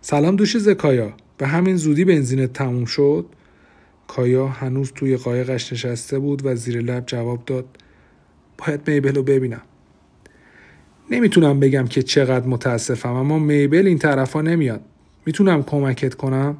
سلام 0.00 0.36
دوش 0.36 0.56
زکایا 0.58 1.12
به 1.38 1.46
همین 1.46 1.76
زودی 1.76 2.04
بنزینت 2.04 2.52
تموم 2.52 2.84
شد؟ 2.84 3.26
کایا 4.08 4.48
هنوز 4.48 4.92
توی 4.92 5.16
قایقش 5.16 5.72
نشسته 5.72 6.18
بود 6.18 6.46
و 6.46 6.54
زیر 6.54 6.80
لب 6.80 7.06
جواب 7.06 7.44
داد 7.44 7.64
باید 8.58 8.90
میبل 8.90 9.14
رو 9.14 9.22
ببینم. 9.22 9.62
نمی‌تونم 11.10 11.60
بگم 11.60 11.86
که 11.86 12.02
چقدر 12.02 12.46
متاسفم 12.46 13.12
اما 13.12 13.38
میبل 13.38 13.86
این 13.86 13.98
طرفا 13.98 14.42
نمیاد. 14.42 14.80
می‌تونم 15.26 15.62
کمکت 15.62 16.14
کنم؟ 16.14 16.56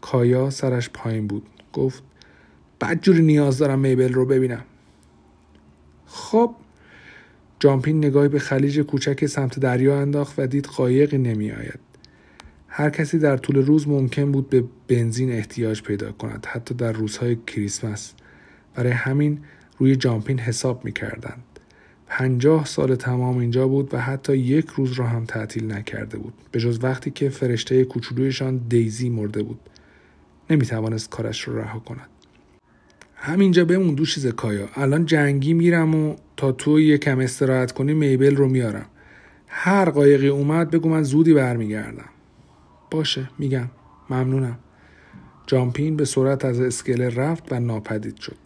کایا 0.00 0.50
سرش 0.50 0.90
پایین 0.90 1.26
بود. 1.26 1.46
گفت 1.72 2.02
بدجوری 2.80 3.22
نیاز 3.22 3.58
دارم 3.58 3.78
میبل 3.78 4.12
رو 4.12 4.26
ببینم. 4.26 4.64
خب 6.06 6.54
جامپین 7.60 8.04
نگاهی 8.04 8.28
به 8.28 8.38
خلیج 8.38 8.80
کوچک 8.80 9.26
سمت 9.26 9.58
دریا 9.58 10.00
انداخت 10.00 10.38
و 10.38 10.46
دید 10.46 10.64
قایقی 10.64 11.18
نمیآید. 11.18 11.87
هر 12.68 12.90
کسی 12.90 13.18
در 13.18 13.36
طول 13.36 13.56
روز 13.56 13.88
ممکن 13.88 14.32
بود 14.32 14.50
به 14.50 14.64
بنزین 14.88 15.32
احتیاج 15.32 15.82
پیدا 15.82 16.12
کند 16.12 16.46
حتی 16.46 16.74
در 16.74 16.92
روزهای 16.92 17.36
کریسمس. 17.46 18.14
برای 18.74 18.92
همین 18.92 19.38
روی 19.78 19.96
جامپین 19.96 20.38
حساب 20.38 20.84
می 20.84 20.92
کردند. 20.92 21.42
پنجاه 22.06 22.64
سال 22.64 22.94
تمام 22.94 23.38
اینجا 23.38 23.68
بود 23.68 23.94
و 23.94 24.00
حتی 24.00 24.36
یک 24.36 24.68
روز 24.68 24.92
را 24.92 25.06
هم 25.06 25.24
تعطیل 25.24 25.72
نکرده 25.72 26.18
بود. 26.18 26.34
به 26.52 26.60
جز 26.60 26.78
وقتی 26.82 27.10
که 27.10 27.28
فرشته 27.28 27.84
کوچولویشان 27.84 28.56
دیزی 28.56 29.08
مرده 29.08 29.42
بود. 29.42 29.60
نمی 30.50 30.66
توانست 30.66 31.10
کارش 31.10 31.48
را 31.48 31.54
رها 31.54 31.78
کند. 31.78 32.08
همینجا 33.14 33.64
بمون 33.64 33.94
دو 33.94 34.06
چیز 34.06 34.26
کایا. 34.26 34.68
الان 34.74 35.06
جنگی 35.06 35.54
میرم 35.54 35.94
و 35.94 36.16
تا 36.36 36.52
تو 36.52 36.80
یکم 36.80 37.18
استراحت 37.18 37.72
کنی 37.72 37.94
میبل 37.94 38.36
رو 38.36 38.48
میارم 38.48 38.86
هر 39.48 39.90
قایقی 39.90 40.28
اومد 40.28 40.70
بگو 40.70 40.88
من 40.88 41.02
زودی 41.02 41.34
برمیگردم. 41.34 42.08
باشه 42.90 43.30
میگم. 43.38 43.70
ممنونم. 44.10 44.58
جامپین 45.46 45.96
به 45.96 46.04
سرعت 46.04 46.44
از 46.44 46.60
اسکله 46.60 47.08
رفت 47.08 47.52
و 47.52 47.60
ناپدید 47.60 48.16
شد. 48.16 48.36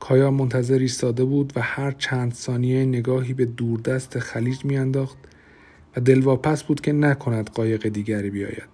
کایا 0.00 0.30
منتظر 0.30 0.78
ایستاده 0.78 1.24
بود 1.24 1.52
و 1.56 1.60
هر 1.60 1.90
چند 1.90 2.34
ثانیه 2.34 2.84
نگاهی 2.84 3.34
به 3.34 3.44
دوردست 3.44 4.18
خلیج 4.18 4.64
میانداخت 4.64 5.18
و 5.96 6.00
دلواپس 6.00 6.62
بود 6.62 6.80
که 6.80 6.92
نکند 6.92 7.50
قایق 7.50 7.88
دیگری 7.88 8.30
بیاید. 8.30 8.68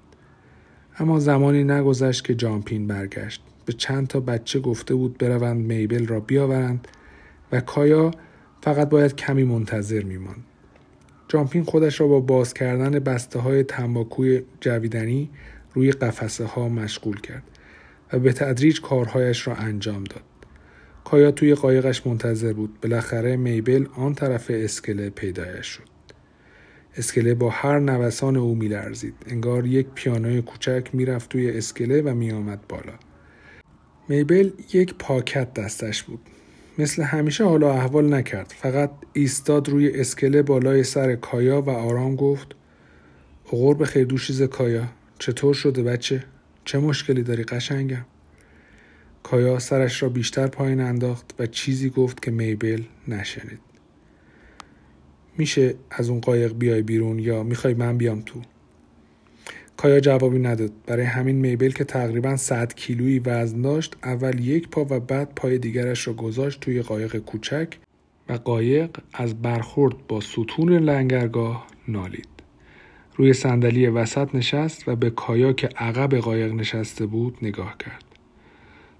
اما 0.99 1.21
زمانی 1.21 1.65
نگذشت 1.65 2.25
که 2.25 2.35
جامپین 2.35 2.87
برگشت. 2.87 3.43
به 3.67 3.73
چند 3.73 4.07
تا 4.07 4.21
بچه 4.21 4.61
گفته 4.61 4.95
بود 4.95 5.19
بروند 5.19 5.67
میبل 5.67 6.07
را 6.07 6.21
بیاورند 6.21 6.89
و 7.53 7.61
کایا 7.61 8.11
فقط 8.63 8.89
باید 8.89 9.17
کمی 9.17 9.45
منتظر 9.45 10.03
میماند. 10.03 10.45
جامپین 11.33 11.65
خودش 11.65 12.01
را 12.01 12.07
با 12.07 12.21
باز 12.21 12.55
کردن 12.55 12.91
بسته 12.91 13.39
های 13.39 13.63
تنباکوی 13.63 14.43
جویدنی 14.61 15.31
روی 15.75 15.93
قفسه 15.93 16.45
ها 16.45 16.69
مشغول 16.69 17.21
کرد 17.21 17.43
و 18.13 18.19
به 18.19 18.33
تدریج 18.33 18.81
کارهایش 18.81 19.47
را 19.47 19.55
انجام 19.55 20.05
داد. 20.05 20.23
کایا 21.05 21.31
توی 21.31 21.55
قایقش 21.55 22.07
منتظر 22.07 22.53
بود. 22.53 22.81
بالاخره 22.81 23.37
میبل 23.37 23.87
آن 23.97 24.15
طرف 24.15 24.51
اسکله 24.55 25.11
پیدایش 25.11 25.67
شد. 25.67 25.89
اسکله 26.97 27.35
با 27.35 27.51
هر 27.51 27.79
نوسان 27.79 28.37
او 28.37 28.55
میلرزید. 28.55 29.15
انگار 29.27 29.67
یک 29.67 29.87
پیانوی 29.95 30.43
کوچک 30.43 30.89
می‌رفت 30.93 31.29
توی 31.31 31.51
اسکله 31.51 32.03
و 32.03 32.15
میآمد 32.15 32.61
بالا. 32.69 32.95
میبل 34.09 34.51
یک 34.73 34.95
پاکت 34.99 35.55
دستش 35.55 36.03
بود. 36.03 36.21
مثل 36.79 37.03
همیشه 37.03 37.45
حالا 37.45 37.73
احوال 37.73 38.15
نکرد. 38.15 38.55
فقط 38.59 38.91
ایستاد 39.13 39.69
روی 39.69 40.01
اسکله 40.01 40.43
بالای 40.43 40.85
سر 40.85 41.15
کایا 41.15 41.63
و 41.63 41.71
آرام 41.71 42.17
گفت 42.17 42.47
به 43.79 43.85
خیر 43.85 44.05
دوشیز 44.05 44.43
کایا 44.43 44.89
چطور 45.19 45.55
شده 45.55 45.83
بچه؟ 45.83 46.25
چه 46.65 46.79
مشکلی 46.79 47.23
داری 47.23 47.45
قشنگم؟ 47.45 48.05
کایا 49.23 49.59
سرش 49.59 50.03
را 50.03 50.09
بیشتر 50.09 50.47
پایین 50.47 50.81
انداخت 50.81 51.35
و 51.39 51.47
چیزی 51.47 51.91
گفت 51.91 52.23
که 52.23 52.31
میبل 52.31 52.83
نشنید. 53.09 53.61
میشه 55.39 55.75
از 55.91 56.09
اون 56.09 56.21
قایق 56.21 56.53
بیای 56.53 56.83
بیرون 56.83 57.19
یا 57.19 57.43
می‌خوای 57.43 57.75
من 57.75 57.99
بیام 57.99 58.23
تو؟ 58.23 58.43
کایا 59.83 60.01
جوابی 60.01 60.39
نداد. 60.39 60.73
برای 60.87 61.05
همین 61.05 61.37
میبل 61.37 61.71
که 61.71 61.85
تقریبا 61.85 62.37
100 62.37 62.75
کیلویی 62.75 63.19
وزن 63.19 63.63
داشت 63.63 63.97
اول 64.05 64.41
یک 64.41 64.69
پا 64.69 64.87
و 64.91 65.01
بعد 65.01 65.35
پای 65.37 65.59
دیگرش 65.59 66.07
را 66.07 66.15
گذاشت 66.15 66.61
توی 66.61 66.83
قایق 66.83 67.17
کوچک 67.17 67.69
و 68.29 68.33
قایق 68.33 68.91
از 69.13 69.43
برخورد 69.43 69.95
با 70.09 70.21
ستون 70.21 70.73
لنگرگاه 70.73 71.67
نالید. 71.89 72.29
روی 73.17 73.33
صندلی 73.33 73.87
وسط 73.87 74.35
نشست 74.35 74.89
و 74.89 74.97
به 74.97 75.11
کایا 75.11 75.53
که 75.53 75.69
عقب 75.77 76.15
قایق 76.15 76.53
نشسته 76.53 77.07
بود 77.07 77.39
نگاه 77.43 77.77
کرد. 77.79 78.05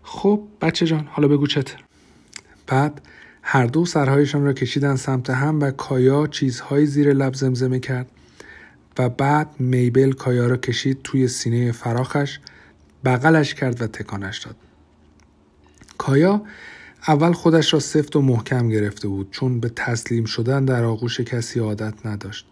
خب 0.03 0.43
بچه 0.61 0.87
جان 0.87 1.09
حالا 1.11 1.29
بگو 1.29 1.47
چته 1.47 1.75
بعد 2.67 3.01
هر 3.43 3.67
دو 3.67 3.85
سرهایشان 3.85 4.45
را 4.45 4.53
کشیدن 4.53 4.97
سمت 4.97 5.31
هم 5.31 5.61
و 5.61 5.71
کایا 5.71 6.27
چیزهایی 6.27 6.87
زیر 6.87 7.13
لب 7.13 7.35
زمزمه 7.35 7.79
کرد. 7.79 8.11
و 8.99 9.09
بعد 9.09 9.61
میبل 9.61 10.13
کایا 10.13 10.47
را 10.47 10.57
کشید 10.57 11.03
توی 11.03 11.29
سینه 11.29 11.73
فراخش 11.73 12.39
بغلش 13.05 13.55
کرد 13.55 13.83
و 13.83 13.87
تکانش 13.87 14.39
داد 14.39 14.57
کایا 15.99 16.43
اول 17.09 17.33
خودش 17.33 17.73
را 17.73 17.81
سفت 17.81 18.17
و 18.17 18.21
محکم 18.21 18.69
گرفته 18.69 19.09
بود 19.09 19.31
چون 19.31 19.61
به 19.61 19.69
تسلیم 19.69 20.25
شدن 20.25 20.65
در 20.65 20.85
آغوش 20.85 21.21
کسی 21.21 21.61
عادت 21.61 22.07
نداشت 22.07 22.47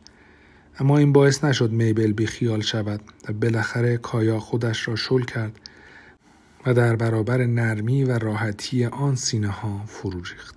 اما 0.78 0.98
این 0.98 1.12
باعث 1.12 1.44
نشد 1.44 1.70
میبل 1.70 2.12
بی 2.12 2.26
خیال 2.26 2.60
شود 2.60 3.00
و 3.28 3.32
بالاخره 3.32 3.96
کایا 3.96 4.40
خودش 4.40 4.88
را 4.88 4.96
شل 4.96 5.22
کرد 5.22 5.60
و 6.66 6.74
در 6.74 6.96
برابر 6.96 7.46
نرمی 7.46 8.04
و 8.04 8.18
راحتی 8.18 8.84
آن 8.84 9.16
سینه 9.16 9.48
ها 9.48 9.84
فرو 9.86 10.18
ریخت. 10.18 10.54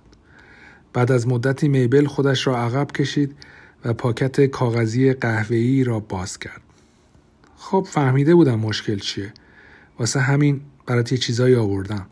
بعد 0.92 1.12
از 1.12 1.28
مدتی 1.28 1.68
میبل 1.68 2.06
خودش 2.06 2.46
را 2.46 2.58
عقب 2.58 2.92
کشید 2.92 3.36
و 3.84 3.92
پاکت 3.92 4.40
کاغذی 4.40 5.12
قهوه‌ای 5.12 5.84
را 5.84 6.00
باز 6.00 6.38
کرد. 6.38 6.60
خب 7.56 7.86
فهمیده 7.90 8.34
بودم 8.34 8.60
مشکل 8.60 8.98
چیه. 8.98 9.32
واسه 9.98 10.20
همین 10.20 10.60
برات 10.86 11.12
یه 11.12 11.18
چیزایی 11.18 11.54
آوردم. 11.54 12.06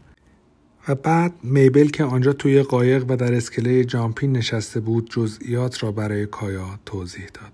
و 0.88 0.94
بعد 0.94 1.32
میبل 1.42 1.88
که 1.88 2.04
آنجا 2.04 2.32
توی 2.32 2.62
قایق 2.62 3.04
و 3.08 3.16
در 3.16 3.34
اسکله 3.34 3.84
جامپین 3.84 4.32
نشسته 4.32 4.80
بود 4.80 5.10
جزئیات 5.10 5.82
را 5.82 5.92
برای 5.92 6.26
کایا 6.26 6.78
توضیح 6.86 7.26
داد. 7.34 7.52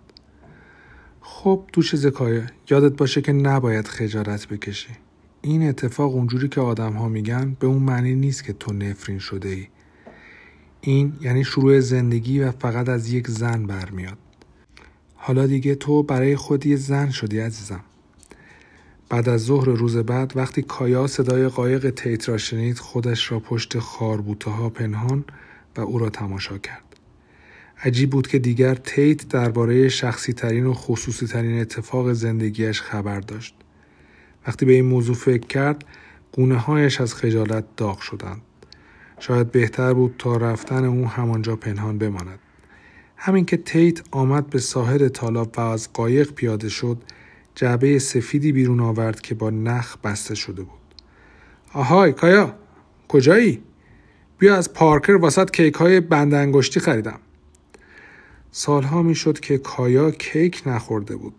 خب 1.20 1.64
تو 1.72 1.82
چیز 1.82 2.06
کایا 2.06 2.42
یادت 2.70 2.96
باشه 2.96 3.20
که 3.20 3.32
نباید 3.32 3.88
خجالت 3.88 4.48
بکشی. 4.48 4.90
این 5.42 5.68
اتفاق 5.68 6.14
اونجوری 6.14 6.48
که 6.48 6.60
آدم 6.60 6.92
ها 6.92 7.08
میگن 7.08 7.56
به 7.60 7.66
اون 7.66 7.82
معنی 7.82 8.14
نیست 8.14 8.44
که 8.44 8.52
تو 8.52 8.72
نفرین 8.72 9.18
شده 9.18 9.48
ای. 9.48 9.68
این 10.80 11.12
یعنی 11.20 11.44
شروع 11.44 11.80
زندگی 11.80 12.40
و 12.40 12.50
فقط 12.50 12.88
از 12.88 13.12
یک 13.12 13.28
زن 13.28 13.66
برمیاد. 13.66 14.18
حالا 15.14 15.46
دیگه 15.46 15.74
تو 15.74 16.02
برای 16.02 16.36
خود 16.36 16.66
یه 16.66 16.76
زن 16.76 17.10
شدی 17.10 17.40
عزیزم. 17.40 17.80
بعد 19.08 19.28
از 19.28 19.40
ظهر 19.40 19.64
روز 19.64 19.96
بعد 19.96 20.32
وقتی 20.36 20.62
کایا 20.62 21.06
صدای 21.06 21.48
قایق 21.48 21.90
تیت 21.90 22.28
را 22.28 22.38
شنید 22.38 22.78
خودش 22.78 23.32
را 23.32 23.40
پشت 23.40 23.78
خاربوته 23.78 24.50
ها 24.50 24.70
پنهان 24.70 25.24
و 25.76 25.80
او 25.80 25.98
را 25.98 26.10
تماشا 26.10 26.58
کرد. 26.58 26.84
عجیب 27.84 28.10
بود 28.10 28.26
که 28.26 28.38
دیگر 28.38 28.74
تیت 28.74 29.28
درباره 29.28 29.88
شخصی 29.88 30.32
ترین 30.32 30.66
و 30.66 30.74
خصوصی 30.74 31.26
ترین 31.26 31.60
اتفاق 31.60 32.12
زندگیش 32.12 32.80
خبر 32.80 33.20
داشت. 33.20 33.54
وقتی 34.46 34.66
به 34.66 34.72
این 34.72 34.84
موضوع 34.84 35.14
فکر 35.14 35.46
کرد 35.46 35.84
گونه 36.32 36.56
هایش 36.56 37.00
از 37.00 37.14
خجالت 37.14 37.64
داغ 37.76 38.00
شدند. 38.00 38.40
شاید 39.18 39.52
بهتر 39.52 39.92
بود 39.92 40.14
تا 40.18 40.36
رفتن 40.36 40.84
او 40.84 41.08
همانجا 41.08 41.56
پنهان 41.56 41.98
بماند. 41.98 42.38
همین 43.16 43.44
که 43.44 43.56
تیت 43.56 44.00
آمد 44.10 44.50
به 44.50 44.58
ساحل 44.58 45.08
تالاب 45.08 45.54
و 45.56 45.60
از 45.60 45.92
قایق 45.92 46.32
پیاده 46.32 46.68
شد 46.68 46.98
جعبه 47.54 47.98
سفیدی 47.98 48.52
بیرون 48.52 48.80
آورد 48.80 49.20
که 49.20 49.34
با 49.34 49.50
نخ 49.50 49.96
بسته 49.96 50.34
شده 50.34 50.62
بود. 50.62 50.78
آهای 51.72 52.12
کایا 52.12 52.54
کجایی؟ 53.08 53.62
بیا 54.38 54.56
از 54.56 54.72
پارکر 54.72 55.12
واسط 55.12 55.50
کیک 55.50 55.74
های 55.74 56.00
بند 56.00 56.34
انگشتی 56.34 56.80
خریدم. 56.80 57.20
سالها 58.50 59.02
می‌شد 59.02 59.40
که 59.40 59.58
کایا 59.58 60.10
کیک 60.10 60.62
نخورده 60.66 61.16
بود. 61.16 61.34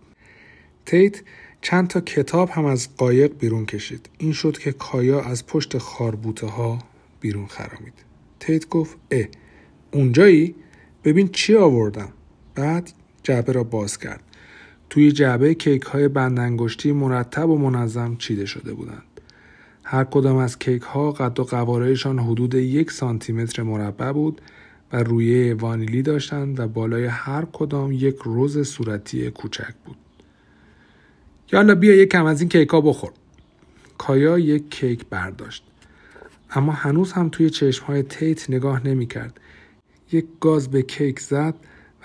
تیت 0.85 1.21
چند 1.61 1.87
تا 1.87 2.01
کتاب 2.01 2.49
هم 2.49 2.65
از 2.65 2.95
قایق 2.97 3.37
بیرون 3.37 3.65
کشید. 3.65 4.09
این 4.17 4.31
شد 4.31 4.57
که 4.57 4.71
کایا 4.71 5.21
از 5.21 5.47
پشت 5.47 5.77
خاربوته 5.77 6.47
ها 6.47 6.79
بیرون 7.19 7.47
خرامید. 7.47 7.93
تیت 8.39 8.69
گفت 8.69 8.97
اه 9.11 9.25
اونجایی؟ 9.91 10.55
ببین 11.03 11.27
چی 11.27 11.55
آوردم. 11.55 12.09
بعد 12.55 12.91
جعبه 13.23 13.51
را 13.51 13.63
باز 13.63 13.97
کرد. 13.97 14.23
توی 14.89 15.11
جعبه 15.11 15.53
کیک 15.53 15.81
های 15.81 16.07
بندنگشتی 16.07 16.91
مرتب 16.91 17.49
و 17.49 17.57
منظم 17.57 18.15
چیده 18.15 18.45
شده 18.45 18.73
بودند. 18.73 19.03
هر 19.83 20.03
کدام 20.03 20.37
از 20.37 20.59
کیک 20.59 20.81
ها 20.81 21.11
قد 21.11 21.39
و 21.39 21.43
قوارهشان 21.43 22.19
حدود 22.19 22.53
یک 22.53 22.91
سانتی 22.91 23.33
متر 23.33 23.63
مربع 23.63 24.11
بود 24.11 24.41
و 24.93 25.03
رویه 25.03 25.53
وانیلی 25.53 26.01
داشتند 26.01 26.59
و 26.59 26.67
بالای 26.67 27.05
هر 27.05 27.45
کدام 27.53 27.91
یک 27.91 28.15
روز 28.15 28.67
صورتی 28.67 29.31
کوچک 29.31 29.73
بود. 29.85 29.97
یالا 31.51 31.75
بیا 31.75 31.95
یک 31.95 32.09
کم 32.09 32.25
از 32.25 32.41
این 32.41 32.49
کیک 32.49 32.69
ها 32.69 32.81
بخور. 32.81 33.11
کایا 33.97 34.39
یک 34.39 34.69
کیک 34.69 35.05
برداشت. 35.09 35.68
اما 36.51 36.71
هنوز 36.71 37.11
هم 37.11 37.29
توی 37.29 37.49
چشم 37.49 37.85
های 37.85 38.03
تیت 38.03 38.49
نگاه 38.49 38.87
نمی 38.87 39.07
کرد. 39.07 39.39
یک 40.11 40.25
گاز 40.39 40.69
به 40.69 40.81
کیک 40.81 41.19
زد 41.19 41.55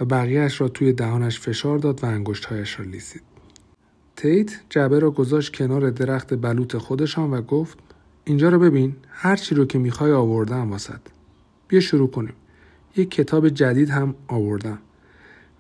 و 0.01 0.05
بقیهش 0.05 0.61
را 0.61 0.69
توی 0.69 0.93
دهانش 0.93 1.41
فشار 1.41 1.79
داد 1.79 2.05
و 2.05 2.07
انگشتهایش 2.07 2.81
را 2.81 2.87
لیسید. 2.87 3.23
تیت 4.17 4.61
جبه 4.71 4.99
را 4.99 5.11
گذاشت 5.11 5.57
کنار 5.57 5.91
درخت 5.91 6.35
بلوط 6.35 6.77
خودشان 6.77 7.31
و 7.31 7.43
گفت 7.43 7.79
اینجا 8.25 8.49
رو 8.49 8.59
ببین 8.59 8.97
هر 9.11 9.37
چی 9.37 9.55
رو 9.55 9.65
که 9.65 9.79
می‌خوای 9.79 10.13
آوردم 10.13 10.71
واسد. 10.71 11.01
بیا 11.69 11.81
شروع 11.81 12.11
کنیم. 12.11 12.35
یک 12.97 13.11
کتاب 13.11 13.49
جدید 13.49 13.91
هم 13.91 14.15
آوردم 14.29 14.79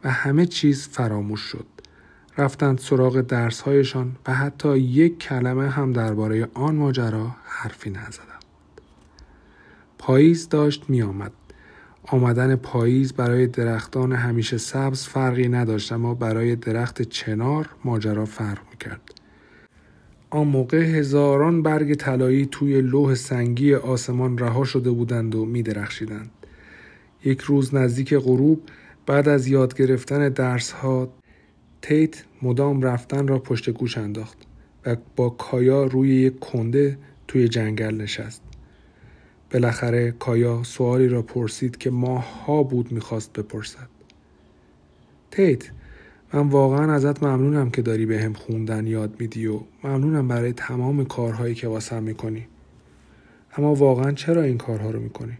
و 0.04 0.10
همه 0.10 0.46
چیز 0.46 0.88
فراموش 0.88 1.40
شد. 1.40 1.66
رفتند 2.38 2.78
سراغ 2.78 3.20
درسهایشان 3.20 4.16
و 4.26 4.34
حتی 4.34 4.78
یک 4.78 5.18
کلمه 5.18 5.70
هم 5.70 5.92
درباره 5.92 6.48
آن 6.54 6.76
ماجرا 6.76 7.36
حرفی 7.44 7.90
نزدند. 7.90 8.33
پاییز 10.06 10.48
داشت 10.48 10.90
می 10.90 11.02
آمد. 11.02 11.32
آمدن 12.04 12.56
پاییز 12.56 13.12
برای 13.12 13.46
درختان 13.46 14.12
همیشه 14.12 14.58
سبز 14.58 15.04
فرقی 15.04 15.48
نداشت 15.48 15.92
اما 15.92 16.14
برای 16.14 16.56
درخت 16.56 17.02
چنار 17.02 17.68
ماجرا 17.84 18.24
فرق 18.24 18.58
می 18.70 18.76
کرد. 18.80 19.00
آن 20.30 20.46
موقع 20.46 20.82
هزاران 20.82 21.62
برگ 21.62 21.94
طلایی 21.94 22.46
توی 22.46 22.80
لوح 22.80 23.14
سنگی 23.14 23.74
آسمان 23.74 24.38
رها 24.38 24.64
شده 24.64 24.90
بودند 24.90 25.34
و 25.34 25.44
می 25.44 25.62
درخشیدند. 25.62 26.30
یک 27.24 27.40
روز 27.40 27.74
نزدیک 27.74 28.14
غروب 28.14 28.62
بعد 29.06 29.28
از 29.28 29.46
یاد 29.46 29.74
گرفتن 29.74 30.28
درس 30.28 30.72
ها 30.72 31.08
تیت 31.82 32.24
مدام 32.42 32.82
رفتن 32.82 33.28
را 33.28 33.38
پشت 33.38 33.70
گوش 33.70 33.98
انداخت 33.98 34.38
و 34.86 34.96
با 35.16 35.30
کایا 35.30 35.84
روی 35.84 36.14
یک 36.14 36.38
کنده 36.38 36.98
توی 37.28 37.48
جنگل 37.48 37.94
نشست. 37.94 38.43
بالاخره 39.54 40.10
کایا 40.10 40.62
سوالی 40.62 41.08
را 41.08 41.22
پرسید 41.22 41.78
که 41.78 41.90
ماهها 41.90 42.62
بود 42.62 42.92
می‌خواست 42.92 43.32
بپرسد. 43.32 43.88
تیت 45.30 45.70
من 46.32 46.48
واقعا 46.48 46.92
ازت 46.92 47.22
ممنونم 47.22 47.70
که 47.70 47.82
داری 47.82 48.06
به 48.06 48.22
هم 48.22 48.32
خوندن 48.32 48.86
یاد 48.86 49.20
میدی 49.20 49.46
و 49.46 49.60
ممنونم 49.84 50.28
برای 50.28 50.52
تمام 50.52 51.04
کارهایی 51.04 51.54
که 51.54 51.68
واسم 51.68 52.02
می‌کنی. 52.02 52.46
اما 53.56 53.74
واقعا 53.74 54.12
چرا 54.12 54.42
این 54.42 54.58
کارها 54.58 54.90
رو 54.90 55.00
می‌کنی؟ 55.00 55.38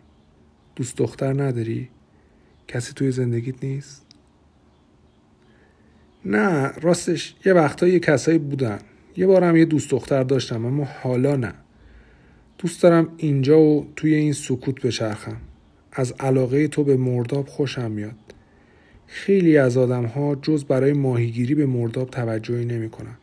دوست 0.77 0.97
دختر 0.97 1.43
نداری؟ 1.43 1.89
کسی 2.69 2.93
توی 2.93 3.11
زندگیت 3.11 3.65
نیست؟ 3.65 4.07
نه 6.25 6.69
راستش 6.69 7.37
یه 7.45 7.53
وقتا 7.53 7.89
یه 7.89 8.01
کسایی 8.01 8.39
بودن 8.39 8.79
یه 9.17 9.27
بارم 9.27 9.57
یه 9.57 9.65
دوست 9.65 9.91
دختر 9.91 10.23
داشتم 10.23 10.67
اما 10.67 10.85
حالا 10.85 11.37
نه 11.37 11.55
دوست 12.65 12.83
دارم 12.83 13.09
اینجا 13.17 13.61
و 13.61 13.87
توی 13.97 14.15
این 14.15 14.33
سکوت 14.33 14.87
بچرخم 14.87 15.37
از 15.93 16.13
علاقه 16.13 16.69
تو 16.69 16.85
به 16.85 16.97
مرداب 16.97 17.47
خوشم 17.49 17.91
میاد 17.91 18.15
خیلی 19.07 19.57
از 19.57 19.77
آدم 19.77 20.05
ها 20.05 20.35
جز 20.35 20.65
برای 20.65 20.93
ماهیگیری 20.93 21.55
به 21.55 21.67
مرداب 21.67 22.11
توجهی 22.11 22.65
نمی‌کنن. 22.65 23.17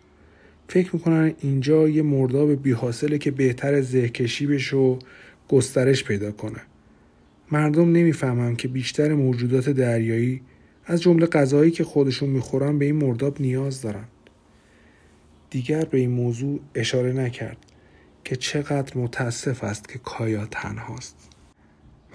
فکر 0.68 0.96
می‌کنن 0.96 1.34
اینجا 1.40 1.90
یه 1.90 2.02
مرداب 2.02 2.64
بیحاصله 2.64 3.18
که 3.18 3.32
بهتر 3.32 3.82
زهکشی 3.82 4.48
بشه 4.48 4.78
و 4.78 4.98
گسترش 5.50 6.04
پیدا 6.04 6.32
کنه. 6.32 6.62
مردم 7.52 7.92
نمی‌فهمن 7.92 8.56
که 8.56 8.68
بیشتر 8.68 9.14
موجودات 9.14 9.70
دریایی 9.70 10.42
از 10.86 11.02
جمله 11.02 11.26
غذایی 11.26 11.72
که 11.72 11.84
خودشون 11.84 12.30
می‌خورن 12.30 12.78
به 12.78 12.86
این 12.86 12.96
مرداب 12.96 13.42
نیاز 13.42 13.82
دارن. 13.82 14.06
دیگر 15.50 15.86
به 15.86 15.98
این 15.98 16.12
موضوع 16.12 16.60
اشاره 16.76 17.14
نکرد 17.14 17.71
که 18.32 18.38
چقدر 18.38 18.98
متاسف 18.98 19.64
است 19.64 19.90
که 19.90 20.00
کایا 20.00 20.46
تنهاست 20.46 21.16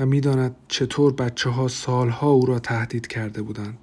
و 0.00 0.06
می‌داند 0.06 0.56
چطور 0.68 1.12
بچه 1.12 1.50
ها 1.50 1.68
سالها 1.68 2.30
او 2.30 2.46
را 2.46 2.58
تهدید 2.58 3.06
کرده 3.06 3.42
بودند 3.42 3.78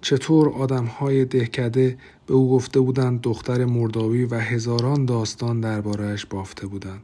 چطور 0.00 0.48
آدم 0.48 0.84
های 0.84 1.24
دهکده 1.24 1.98
به 2.26 2.34
او 2.34 2.50
گفته 2.50 2.80
بودند 2.80 3.20
دختر 3.20 3.64
مردابی 3.64 4.24
و 4.24 4.34
هزاران 4.34 5.04
داستان 5.04 5.60
دربارهش 5.60 6.26
بافته 6.26 6.66
بودند 6.66 7.02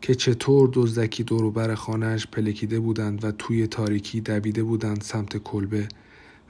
که 0.00 0.14
چطور 0.14 0.70
دزدکی 0.72 1.22
دوروبر 1.22 1.74
خانهاش 1.74 2.26
پلکیده 2.26 2.80
بودند 2.80 3.24
و 3.24 3.32
توی 3.32 3.66
تاریکی 3.66 4.20
دویده 4.20 4.62
بودند 4.62 5.00
سمت 5.00 5.36
کلبه 5.36 5.88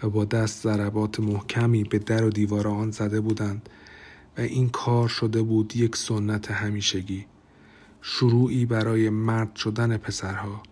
و 0.03 0.11
با 0.11 0.25
دست 0.25 0.63
ضربات 0.63 1.21
محکمی 1.21 1.85
به 1.85 1.99
در 1.99 2.25
و 2.25 2.31
دیوار 2.31 2.69
آن 2.69 2.91
زده 2.91 3.21
بودند 3.21 3.69
و 4.39 4.41
این 4.41 4.69
کار 4.69 5.09
شده 5.09 5.43
بود 5.43 5.77
یک 5.77 5.97
سنت 5.97 6.51
همیشگی. 6.51 7.27
شروعی 8.03 8.67
برای 8.67 9.11
مرد 9.11 9.57
شدن 9.57 9.97
پسرها. 9.97 10.63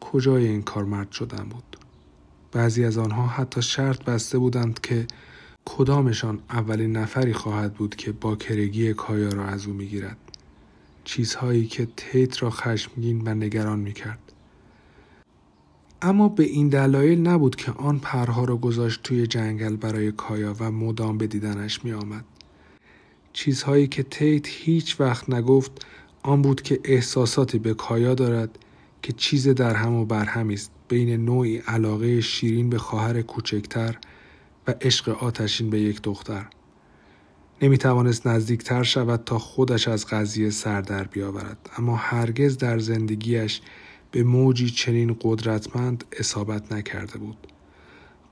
کجای 0.00 0.46
این 0.46 0.62
کار 0.62 0.84
مرد 0.84 1.12
شدن 1.12 1.44
بود؟ 1.44 1.76
بعضی 2.52 2.84
از 2.84 2.98
آنها 2.98 3.26
حتی 3.26 3.62
شرط 3.62 4.04
بسته 4.04 4.38
بودند 4.38 4.80
که 4.80 5.06
کدامشان 5.64 6.40
اولین 6.50 6.96
نفری 6.96 7.32
خواهد 7.32 7.74
بود 7.74 7.96
که 7.96 8.12
با 8.12 8.36
کرگی 8.36 8.94
کایا 8.94 9.28
را 9.28 9.44
از 9.44 9.66
او 9.66 9.72
می‌گیرد. 9.72 10.16
چیزهایی 11.04 11.66
که 11.66 11.88
تیت 11.96 12.42
را 12.42 12.50
خشمگین 12.50 13.22
و 13.28 13.34
نگران 13.34 13.78
می‌کرد. 13.78 14.32
اما 16.02 16.28
به 16.28 16.44
این 16.44 16.68
دلایل 16.68 17.20
نبود 17.20 17.56
که 17.56 17.72
آن 17.72 17.98
پرها 17.98 18.44
را 18.44 18.56
گذاشت 18.56 19.02
توی 19.02 19.26
جنگل 19.26 19.76
برای 19.76 20.12
کایا 20.12 20.56
و 20.60 20.70
مدام 20.70 21.18
به 21.18 21.26
دیدنش 21.26 21.84
می 21.84 21.92
آمد. 21.92 22.24
چیزهایی 23.32 23.86
که 23.86 24.02
تیت 24.02 24.46
هیچ 24.48 25.00
وقت 25.00 25.30
نگفت 25.30 25.86
آن 26.22 26.42
بود 26.42 26.62
که 26.62 26.80
احساساتی 26.84 27.58
به 27.58 27.74
کایا 27.74 28.14
دارد 28.14 28.58
که 29.02 29.12
چیز 29.12 29.48
در 29.48 29.74
هم 29.74 29.94
و 29.94 30.04
برهمی 30.04 30.54
است 30.54 30.70
بین 30.88 31.24
نوعی 31.24 31.56
علاقه 31.56 32.20
شیرین 32.20 32.70
به 32.70 32.78
خواهر 32.78 33.22
کوچکتر 33.22 33.98
و 34.66 34.74
عشق 34.80 35.08
آتشین 35.08 35.70
به 35.70 35.80
یک 35.80 36.02
دختر 36.02 36.46
نمی 37.62 37.78
توانست 37.78 38.26
نزدیکتر 38.26 38.82
شود 38.82 39.24
تا 39.24 39.38
خودش 39.38 39.88
از 39.88 40.06
قضیه 40.06 40.50
سر 40.50 40.80
در 40.80 41.04
بیاورد 41.04 41.70
اما 41.76 41.96
هرگز 41.96 42.58
در 42.58 42.78
زندگیش 42.78 43.60
به 44.10 44.22
موجی 44.22 44.70
چنین 44.70 45.16
قدرتمند 45.20 46.04
اصابت 46.12 46.72
نکرده 46.72 47.18
بود 47.18 47.46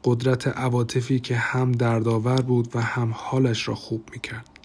قدرت 0.05 0.49
عواطفی 0.49 1.21
که 1.21 1.37
هم 1.37 1.73
دردآور 1.73 2.41
بود 2.41 2.77
و 2.77 2.81
هم 2.81 3.11
حالش 3.15 3.69
را 3.69 3.75
خوب 3.75 4.09
می 4.13 4.21
کرد. 4.21 4.60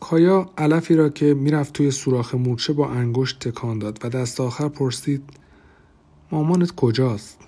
کایا 0.00 0.50
علفی 0.58 0.94
را 0.94 1.08
که 1.08 1.34
می‌رفت 1.34 1.72
توی 1.72 1.90
سوراخ 1.90 2.34
مورچه 2.34 2.72
با 2.72 2.90
انگشت 2.90 3.48
تکان 3.48 3.78
داد 3.78 4.04
و 4.04 4.08
دست 4.08 4.40
آخر 4.40 4.68
پرسید 4.68 5.22
مامانت 6.32 6.74
کجاست؟ 6.74 7.38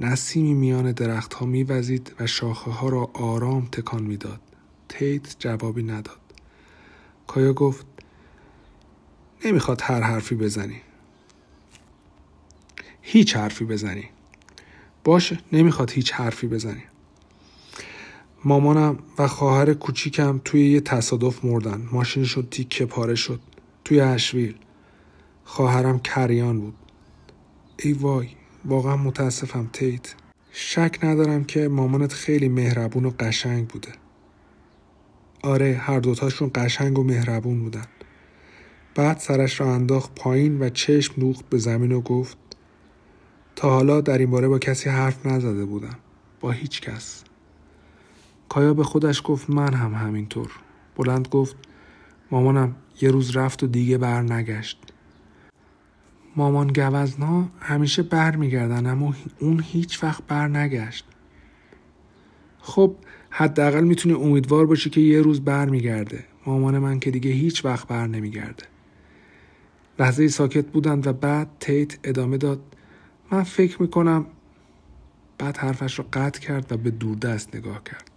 نسیمی 0.00 0.54
میان 0.54 0.92
درختها 0.92 1.46
میوزید 1.46 2.14
و 2.20 2.26
شاخه 2.26 2.70
ها 2.70 2.88
را 2.88 3.10
آرام 3.14 3.68
تکان 3.72 4.02
می‌داد. 4.02 4.40
تیت 4.88 5.36
جوابی 5.38 5.82
نداد. 5.82 6.20
کایا 7.26 7.52
گفت 7.52 7.86
نمی‌خواد 9.44 9.80
هر 9.84 10.00
حرفی 10.00 10.34
بزنی. 10.34 10.80
هیچ 13.02 13.36
حرفی 13.36 13.64
بزنی. 13.64 14.08
باشه 15.04 15.38
نمی‌خواد 15.52 15.90
هیچ 15.90 16.12
حرفی 16.12 16.46
بزنی. 16.46 16.82
مامانم 18.44 18.98
و 19.18 19.26
خواهر 19.26 19.74
کوچیکم 19.74 20.40
توی 20.44 20.70
یه 20.70 20.80
تصادف 20.80 21.44
مردن. 21.44 21.88
ماشینشون 21.92 22.46
تیکه 22.50 22.86
پاره 22.86 23.14
شد. 23.14 23.40
توی 23.84 24.00
اشویل. 24.00 24.54
خواهرم 25.44 25.98
کریان 25.98 26.60
بود. 26.60 26.74
ای 27.78 27.92
وای 27.92 28.28
واقعا 28.64 28.96
متاسفم 28.96 29.70
تیت. 29.72 30.14
شک 30.52 30.98
ندارم 31.02 31.44
که 31.44 31.68
مامانت 31.68 32.12
خیلی 32.12 32.48
مهربون 32.48 33.04
و 33.04 33.10
قشنگ 33.20 33.68
بوده. 33.68 33.92
آره 35.42 35.74
هر 35.74 36.00
دوتاشون 36.00 36.50
قشنگ 36.54 36.98
و 36.98 37.04
مهربون 37.04 37.62
بودن. 37.62 37.86
بعد 38.94 39.18
سرش 39.18 39.60
را 39.60 39.74
انداخت 39.74 40.14
پایین 40.14 40.60
و 40.60 40.68
چشم 40.68 41.14
دوخت 41.20 41.48
به 41.48 41.58
زمین 41.58 41.92
و 41.92 42.00
گفت 42.00 42.36
تا 43.56 43.70
حالا 43.70 44.00
در 44.00 44.18
این 44.18 44.30
باره 44.30 44.48
با 44.48 44.58
کسی 44.58 44.90
حرف 44.90 45.26
نزده 45.26 45.64
بودم. 45.64 45.98
با 46.40 46.50
هیچ 46.50 46.80
کس. 46.80 47.24
کایا 48.48 48.74
به 48.74 48.84
خودش 48.84 49.22
گفت 49.24 49.50
من 49.50 49.74
هم 49.74 49.94
همینطور. 49.94 50.50
بلند 50.96 51.28
گفت 51.28 51.56
مامانم 52.30 52.76
یه 53.00 53.10
روز 53.10 53.36
رفت 53.36 53.62
و 53.62 53.66
دیگه 53.66 53.98
بر 53.98 54.22
نگشت. 54.22 54.78
مامان 56.36 56.72
گوزنا 56.72 57.48
همیشه 57.60 58.02
بر 58.02 58.36
میگردن 58.36 58.86
اما 58.86 59.14
اون 59.40 59.60
هیچ 59.64 60.04
وقت 60.04 60.22
بر 60.26 60.48
نگشت. 60.48 61.04
خب 62.58 62.94
حداقل 63.30 63.84
می‌تونی 63.84 64.14
امیدوار 64.14 64.66
باشی 64.66 64.90
که 64.90 65.00
یه 65.00 65.22
روز 65.22 65.40
بر 65.40 65.68
میگرده. 65.68 66.24
مامان 66.46 66.78
من 66.78 67.00
که 67.00 67.10
دیگه 67.10 67.30
هیچ 67.30 67.64
وقت 67.64 67.88
بر 67.88 68.06
نمیگرده. 68.06 68.64
لحظه 69.98 70.28
ساکت 70.28 70.66
بودند 70.66 71.06
و 71.06 71.12
بعد 71.12 71.48
تیت 71.60 71.98
ادامه 72.04 72.36
داد. 72.36 72.60
من 73.32 73.42
فکر 73.42 73.82
می‌کنم 73.82 74.26
بعد 75.38 75.56
حرفش 75.56 75.98
رو 75.98 76.04
قطع 76.12 76.40
کرد 76.40 76.72
و 76.72 76.76
به 76.76 76.90
دوردست 76.90 77.56
نگاه 77.56 77.82
کرد. 77.84 78.07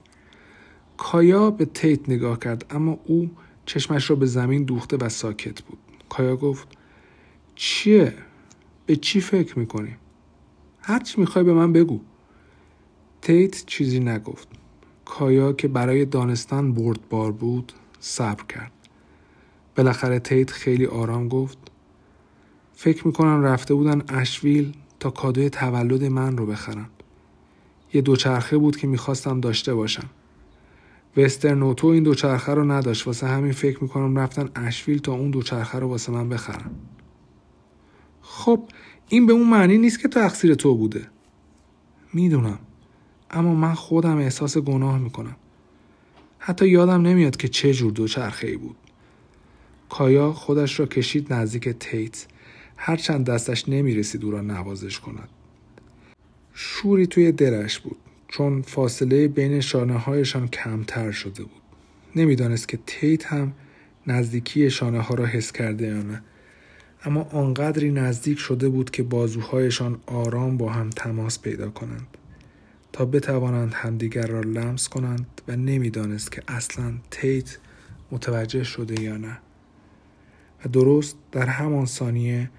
کایا 1.03 1.51
به 1.51 1.65
تیت 1.65 2.09
نگاه 2.09 2.39
کرد 2.39 2.65
اما 2.69 2.99
او 3.05 3.31
چشمش 3.65 4.09
را 4.09 4.15
به 4.15 4.25
زمین 4.25 4.63
دوخته 4.63 4.97
و 4.97 5.09
ساکت 5.09 5.61
بود. 5.61 5.77
کایا 6.09 6.35
گفت 6.35 6.67
چیه؟ 7.55 8.13
به 8.85 8.95
چی 8.95 9.21
فکر 9.21 9.59
می‌کنی؟ 9.59 9.95
هرچی 10.81 11.21
می‌خوای 11.21 11.45
به 11.45 11.53
من 11.53 11.73
بگو. 11.73 11.99
تیت 13.21 13.65
چیزی 13.65 13.99
نگفت. 13.99 14.47
کایا 15.05 15.53
که 15.53 15.67
برای 15.67 16.05
دانستان 16.05 16.73
بردبار 16.73 17.31
بود 17.31 17.73
صبر 17.99 18.43
کرد. 18.43 18.71
بالاخره 19.75 20.19
تیت 20.19 20.51
خیلی 20.51 20.85
آرام 20.85 21.27
گفت 21.27 21.57
فکر 22.73 23.07
می‌کنم 23.07 23.43
رفته 23.43 23.73
بودن 23.73 24.03
اشویل 24.09 24.73
تا 24.99 25.09
کادوی 25.09 25.49
تولد 25.49 26.03
من 26.03 26.37
رو 26.37 26.45
بخرن. 26.45 26.89
یه 27.93 28.01
دوچرخه 28.01 28.57
بود 28.57 28.77
که 28.77 28.87
می‌خواستم 28.87 29.39
داشته 29.39 29.73
باشم. 29.73 30.09
وسترنوتو 31.17 31.87
این 31.87 32.03
دوچرخه 32.03 32.53
رو 32.53 32.71
نداشت. 32.71 33.07
واسه 33.07 33.27
همین 33.27 33.51
فکر 33.51 33.83
می‌کنم 33.83 34.19
رفتن 34.19 34.49
اشویل 34.55 34.99
تا 34.99 35.13
اون 35.13 35.31
دوچرخه 35.31 35.79
رو 35.79 35.87
واسه 35.87 36.11
من 36.11 36.29
بخرن. 36.29 36.71
خب 38.21 38.63
این 39.07 39.25
به 39.25 39.33
اون 39.33 39.49
معنی 39.49 39.77
نیست 39.77 39.99
که 39.99 40.07
تقصیر 40.07 40.55
تو 40.55 40.75
بوده. 40.75 41.07
می‌دونم. 42.13 42.59
اما 43.31 43.55
من 43.55 43.73
خودم 43.73 44.17
احساس 44.17 44.57
گناه 44.57 44.97
می‌کنم. 44.99 45.35
حتی 46.39 46.67
یادم 46.67 47.01
نمیاد 47.01 47.37
که 47.37 47.47
چه 47.47 47.73
جور 47.73 47.91
دوچرخه 47.91 48.47
ای 48.47 48.57
بود. 48.57 48.75
کایا 49.89 50.33
خودش 50.33 50.79
را 50.79 50.85
کشید 50.85 51.33
نزدیک 51.33 51.69
تیت 51.69 52.25
هرچند 52.77 53.25
دستش 53.25 53.69
نمی‌رسید 53.69 54.25
او 54.25 54.31
را 54.31 54.41
نوازش 54.41 54.99
کند. 54.99 55.29
شوری 56.53 57.07
توی 57.07 57.31
درش 57.31 57.79
بود. 57.79 57.97
چون 58.31 58.61
فاصله 58.61 59.27
بین 59.27 59.61
شانه 59.61 59.97
هایشان 59.97 60.47
کمتر 60.47 61.11
شده 61.11 61.43
بود. 61.43 61.61
نمی‌دانست 62.15 62.67
که 62.67 62.79
تیت 62.87 63.25
هم 63.25 63.53
نزدیکی 64.07 64.69
شانه 64.69 64.99
ها 64.99 65.15
را 65.15 65.25
حس 65.25 65.51
کرده 65.51 65.87
یا 65.87 66.01
نه. 66.01 66.21
اما 67.05 67.21
آنقدری 67.21 67.91
نزدیک 67.91 68.39
شده 68.39 68.69
بود 68.69 68.91
که 68.91 69.03
بازوهایشان 69.03 69.99
آرام 70.05 70.57
با 70.57 70.69
هم 70.69 70.89
تماس 70.89 71.41
پیدا 71.41 71.69
کنند 71.69 72.07
تا 72.93 73.05
بتوانند 73.05 73.73
همدیگر 73.73 74.27
را 74.27 74.41
لمس 74.41 74.89
کنند 74.89 75.41
و 75.47 75.55
نمی‌دانست 75.55 76.31
که 76.31 76.41
اصلا 76.47 76.93
تیت 77.11 77.57
متوجه 78.11 78.63
شده 78.63 79.01
یا 79.01 79.17
نه. 79.17 79.37
و 80.65 80.69
درست 80.69 81.15
در 81.31 81.45
همان 81.45 81.85
ثانیه 81.85 82.49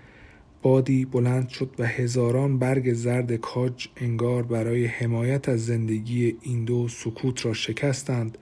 بادی 0.63 1.05
بلند 1.05 1.49
شد 1.49 1.75
و 1.79 1.87
هزاران 1.87 2.59
برگ 2.59 2.93
زرد 2.93 3.37
کاج 3.37 3.89
انگار 3.97 4.43
برای 4.43 4.87
حمایت 4.87 5.49
از 5.49 5.67
زندگی 5.67 6.37
این 6.43 6.65
دو 6.65 6.89
سکوت 6.89 7.47
را 7.47 7.53
شکستند 7.53 8.39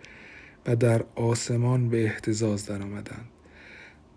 و 0.67 0.77
در 0.77 1.05
آسمان 1.15 1.89
به 1.89 2.05
احتزاز 2.05 2.67
درآمدند. 2.67 3.29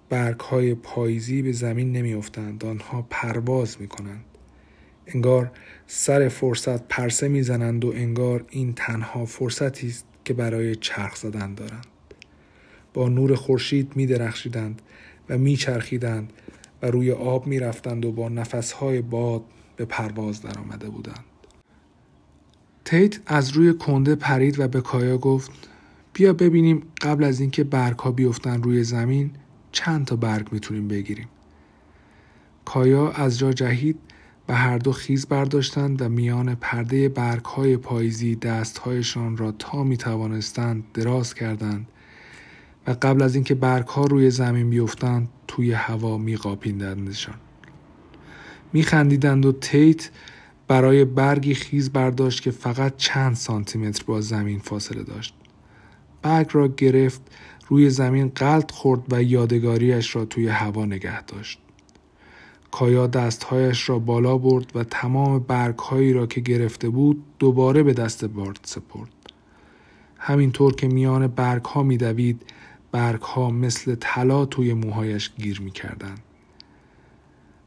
برگ 0.09 0.39
های 0.39 0.75
پاییزی 0.75 1.41
به 1.41 1.51
زمین 1.51 1.91
نمیافتند 1.91 2.65
آنها 2.65 3.07
پرواز 3.09 3.81
می 3.81 3.87
کنند. 3.87 4.25
انگار 5.07 5.51
سر 5.87 6.27
فرصت 6.27 6.87
پرسه 6.87 7.27
می‌زنند 7.27 7.85
و 7.85 7.93
انگار 7.95 8.45
این 8.49 8.73
تنها 8.73 9.25
فرصتی 9.25 9.87
است 9.87 10.05
که 10.25 10.33
برای 10.33 10.75
چرخ 10.75 11.15
زدن 11.15 11.53
دارند 11.53 11.87
با 12.93 13.09
نور 13.09 13.35
خورشید 13.35 13.91
می 13.95 14.05
درخشیدند 14.05 14.81
و 15.29 15.37
میچرخیدند 15.37 16.33
و 16.83 16.85
روی 16.85 17.11
آب 17.11 17.47
می‌رفتند 17.47 18.05
و 18.05 18.11
با 18.11 18.29
نفسهای 18.29 19.01
باد 19.01 19.41
به 19.75 19.85
پرواز 19.85 20.41
درآمده 20.41 20.89
بودند. 20.89 21.23
تیت 22.85 23.19
از 23.25 23.49
روی 23.49 23.73
کنده 23.73 24.15
پرید 24.15 24.59
و 24.59 24.67
به 24.67 24.81
کایا 24.81 25.17
گفت 25.17 25.51
بیا 26.13 26.33
ببینیم 26.33 26.83
قبل 27.01 27.23
از 27.23 27.39
اینکه 27.39 27.63
برگ 27.63 27.99
ها 27.99 28.15
روی 28.63 28.83
زمین 28.83 29.31
چند 29.71 30.05
تا 30.05 30.15
برگ 30.15 30.47
می‌تونیم 30.51 30.87
بگیریم. 30.87 31.27
کایا 32.65 33.11
از 33.11 33.39
جا 33.39 33.53
جهید 33.53 33.99
و 34.49 34.55
هر 34.55 34.77
دو 34.77 34.91
خیز 34.91 35.25
برداشتند 35.25 36.01
و 36.01 36.09
میان 36.09 36.55
پرده 36.55 37.09
برگ 37.09 37.45
های 37.45 37.77
پاییزی 37.77 38.35
دستهایشان 38.35 39.37
را 39.37 39.51
تا 39.51 39.83
می 39.83 39.97
توانستند 39.97 40.83
دراز 40.93 41.33
کردند 41.33 41.87
و 42.87 42.95
قبل 43.01 43.21
از 43.21 43.35
اینکه 43.35 43.55
برگ 43.55 43.87
روی 43.87 44.29
زمین 44.29 44.69
بیفتند 44.69 45.29
توی 45.47 45.71
هوا 45.71 46.17
می 46.17 46.35
قاپیدندشان 46.35 47.35
می 48.73 48.83
خندیدند 48.83 49.45
و 49.45 49.51
تیت 49.51 50.09
برای 50.67 51.05
برگی 51.05 51.53
خیز 51.53 51.89
برداشت 51.89 52.41
که 52.41 52.51
فقط 52.51 52.93
چند 52.97 53.35
سانتیمتر 53.35 54.03
با 54.07 54.21
زمین 54.21 54.59
فاصله 54.59 55.03
داشت. 55.03 55.33
برگ 56.21 56.49
را 56.51 56.67
گرفت 56.67 57.21
روی 57.67 57.89
زمین 57.89 58.31
قلط 58.35 58.71
خورد 58.71 59.13
و 59.13 59.23
یادگاریش 59.23 60.15
را 60.15 60.25
توی 60.25 60.47
هوا 60.47 60.85
نگه 60.85 61.21
داشت. 61.21 61.59
کایا 62.71 63.07
دستهایش 63.07 63.89
را 63.89 63.99
بالا 63.99 64.37
برد 64.37 64.71
و 64.75 64.83
تمام 64.83 65.39
برگهایی 65.39 66.13
را 66.13 66.27
که 66.27 66.41
گرفته 66.41 66.89
بود 66.89 67.23
دوباره 67.39 67.83
به 67.83 67.93
دست 67.93 68.25
بارد 68.25 68.59
سپرد. 68.63 69.09
همینطور 70.17 70.75
که 70.75 70.87
میان 70.87 71.27
برگ 71.27 71.65
ها 71.65 71.83
میدوید 71.83 72.41
برگ 72.93 73.21
ها 73.21 73.49
مثل 73.49 73.95
طلا 73.95 74.45
توی 74.45 74.73
موهایش 74.73 75.31
گیر 75.37 75.61
می‌کردند. 75.61 76.19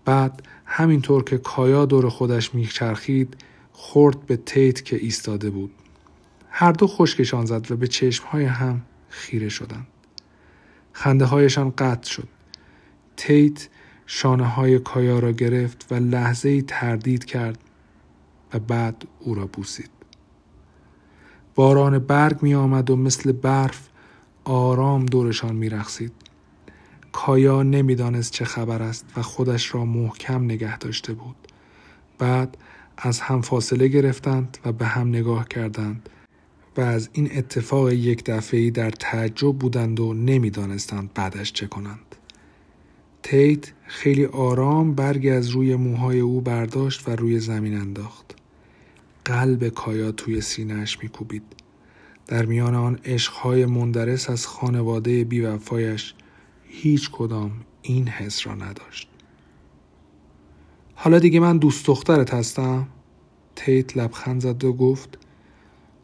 بعد 0.05 0.43
همینطور 0.65 1.25
که 1.25 1.39
کایا 1.39 1.87
دور 1.87 2.09
خودش 2.09 2.55
میچرخید 2.55 3.37
خورد 3.73 4.27
به 4.27 4.37
تیت 4.37 4.85
که 4.85 4.97
ایستاده 4.97 5.51
بود. 5.51 5.71
هر 6.51 6.73
دو 6.73 6.87
خشکشان 6.87 7.47
زد 7.47 7.71
و 7.71 7.77
به 7.77 7.87
چشمهای 7.87 8.45
هم 8.45 8.83
خیره 9.09 9.49
شدند. 9.49 9.87
خنده 10.93 11.25
هایشان 11.25 11.71
قطع 11.71 12.11
شد. 12.11 12.29
تیت 13.17 13.69
شانه 14.07 14.47
های 14.47 14.79
کایا 14.79 15.19
را 15.19 15.33
گرفت 15.33 15.87
و 15.91 15.95
لحظه 15.95 16.49
ای 16.49 16.63
تردید 16.63 17.25
کرد 17.25 17.59
و 18.55 18.59
بعد 18.59 19.05
او 19.21 19.35
را 19.35 19.47
بوسید. 19.47 19.91
باران 21.55 21.99
برگ 21.99 22.43
می 22.43 22.55
آمد 22.55 22.91
و 22.91 22.97
مثل 22.97 23.33
برف 23.33 23.89
آرام 24.49 25.07
دورشان 25.07 25.57
می 25.57 25.69
رخصید. 25.69 26.13
کایا 27.13 27.63
نمی‌دانست 27.63 28.33
چه 28.33 28.45
خبر 28.45 28.83
است 28.83 29.07
و 29.17 29.23
خودش 29.23 29.75
را 29.75 29.85
محکم 29.85 30.45
نگه 30.45 30.79
داشته 30.79 31.13
بود. 31.13 31.37
بعد 32.19 32.57
از 32.97 33.21
هم 33.21 33.43
فاصله 33.43 33.89
گرفتند 33.89 34.59
و 34.65 34.73
به 34.73 34.87
هم 34.87 35.09
نگاه 35.09 35.49
کردند 35.49 36.09
و 36.77 36.81
از 36.81 37.09
این 37.13 37.39
اتفاق 37.39 37.93
یک 37.93 38.25
دفعی 38.25 38.71
در 38.71 38.91
تعجب 38.91 39.53
بودند 39.53 40.01
و 40.01 40.15
نمی‌دانستند 40.15 41.11
بعدش 41.15 41.53
چه 41.53 41.67
کنند. 41.67 42.17
تیت 43.23 43.73
خیلی 43.87 44.25
آرام 44.25 44.95
برگی 44.95 45.31
از 45.31 45.49
روی 45.49 45.77
موهای 45.77 46.21
او 46.21 46.41
برداشت 46.41 47.09
و 47.09 47.17
روی 47.17 47.41
زمین 47.41 47.77
انداخت. 47.77 48.35
قلب 49.25 49.69
کایا 49.69 50.13
توی 50.13 50.41
سینهش 50.41 50.99
میکوبید. 51.03 51.66
در 52.27 52.45
میان 52.45 52.75
آن 52.75 52.99
عشقهای 53.05 53.67
مندرس 53.67 54.31
از 54.31 54.47
خانواده 54.47 55.25
بیوفایش 55.25 56.15
هیچ 56.65 57.11
کدام 57.11 57.53
این 57.83 58.09
حس 58.09 58.47
را 58.47 58.55
نداشت. 58.55 59.09
حالا 60.95 61.19
دیگه 61.19 61.41
من 61.41 61.59
دوست 61.59 61.87
دخترت 61.87 62.35
هستم؟ 62.35 62.89
تیت 63.57 63.97
لبخند 63.97 64.41
زد 64.41 64.65
و 64.65 64.73
گفت 64.73 65.19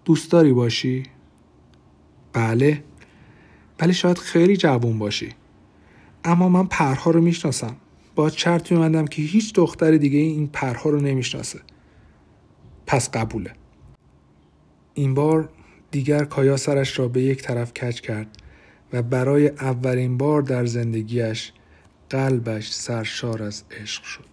دوست 0.04 0.30
داری 0.30 0.52
باشی؟ 0.52 1.02
بله 2.32 2.84
ولی 3.80 3.94
شاید 3.94 4.18
خیلی 4.18 4.56
جوون 4.56 4.98
باشی 4.98 5.28
اما 6.24 6.48
من 6.48 6.66
پرها 6.66 7.10
رو 7.10 7.20
می‌شناسم 7.20 7.76
با 8.14 8.30
چرت 8.30 8.72
میمندم 8.72 9.06
که 9.06 9.22
هیچ 9.22 9.54
دختر 9.54 9.96
دیگه 9.96 10.18
این 10.18 10.46
پرها 10.46 10.90
رو 10.90 11.00
نمی‌شناسه 11.00 11.60
پس 12.86 13.10
قبوله 13.10 13.52
این 14.94 15.14
بار 15.14 15.48
دیگر 15.92 16.24
کایا 16.24 16.56
سرش 16.56 16.98
را 16.98 17.08
به 17.08 17.22
یک 17.22 17.42
طرف 17.42 17.72
کج 17.72 18.00
کرد 18.00 18.26
و 18.92 19.02
برای 19.02 19.48
اولین 19.48 20.18
بار 20.18 20.42
در 20.42 20.66
زندگیش 20.66 21.52
قلبش 22.10 22.72
سرشار 22.72 23.42
از 23.42 23.64
عشق 23.70 24.04
شد. 24.04 24.31